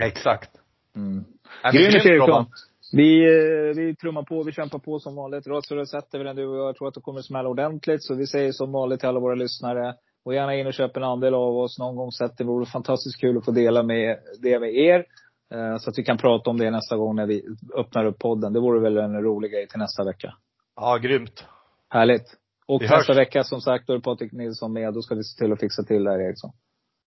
Exakt. 0.00 0.50
Mm. 0.96 1.24
Grymt 1.72 2.06
Eriksson. 2.06 2.46
Vi, 2.92 3.24
eh, 3.24 3.76
vi 3.76 3.96
trummar 3.96 4.22
på, 4.22 4.42
vi 4.42 4.52
kämpar 4.52 4.78
på 4.78 4.98
som 4.98 5.14
vanligt. 5.14 5.46
Rådsröret 5.46 5.88
sätter 5.88 6.18
vi 6.18 6.24
den 6.24 6.36
du 6.36 6.46
och 6.46 6.56
jag. 6.56 6.68
Jag 6.68 6.76
tror 6.76 6.88
att 6.88 6.94
det 6.94 7.00
kommer 7.00 7.20
smälla 7.20 7.48
ordentligt. 7.48 8.02
Så 8.02 8.14
vi 8.14 8.26
säger 8.26 8.52
som 8.52 8.72
vanligt 8.72 9.00
till 9.00 9.08
alla 9.08 9.20
våra 9.20 9.34
lyssnare. 9.34 9.94
Och 10.24 10.34
gärna 10.34 10.54
in 10.54 10.66
och 10.66 10.74
köp 10.74 10.96
en 10.96 11.04
andel 11.04 11.34
av 11.34 11.56
oss 11.56 11.78
någon 11.78 11.96
gång 11.96 12.12
sett. 12.12 12.36
Det 12.36 12.44
vore 12.44 12.66
fantastiskt 12.66 13.20
kul 13.20 13.38
att 13.38 13.44
få 13.44 13.50
dela 13.50 13.82
med 13.82 14.18
det 14.42 14.60
med 14.60 14.74
er. 14.74 15.04
Eh, 15.54 15.76
så 15.78 15.90
att 15.90 15.98
vi 15.98 16.04
kan 16.04 16.18
prata 16.18 16.50
om 16.50 16.58
det 16.58 16.70
nästa 16.70 16.96
gång 16.96 17.16
när 17.16 17.26
vi 17.26 17.44
öppnar 17.76 18.04
upp 18.04 18.18
podden. 18.18 18.52
Det 18.52 18.60
vore 18.60 18.80
väl 18.80 18.98
en 18.98 19.22
rolig 19.22 19.52
grej 19.52 19.68
till 19.68 19.78
nästa 19.78 20.04
vecka. 20.04 20.34
Ja, 20.76 20.98
grymt. 20.98 21.44
Härligt. 21.88 22.36
Och 22.66 22.82
vi 22.82 22.86
nästa 22.86 23.12
hörs. 23.12 23.18
vecka 23.18 23.44
som 23.44 23.60
sagt, 23.60 23.86
då 23.86 23.92
är 23.92 23.98
Patrik 23.98 24.32
Nilsson 24.32 24.72
med. 24.72 24.94
Då 24.94 25.02
ska 25.02 25.14
vi 25.14 25.24
se 25.24 25.38
till 25.38 25.52
att 25.52 25.60
fixa 25.60 25.82
till 25.82 26.04
det 26.04 26.10
här 26.10 26.18
Eriksson. 26.18 26.50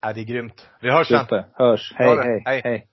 Ja, 0.03 0.12
det 0.12 0.20
är 0.20 0.24
grymt. 0.24 0.68
Vi 0.81 0.90
hörs 0.90 1.09
sen. 1.09 1.20
Super. 1.20 1.46
Hörs. 1.53 1.92
Hej, 1.96 2.16
hej, 2.16 2.42
hej. 2.46 2.61
hej. 2.64 2.88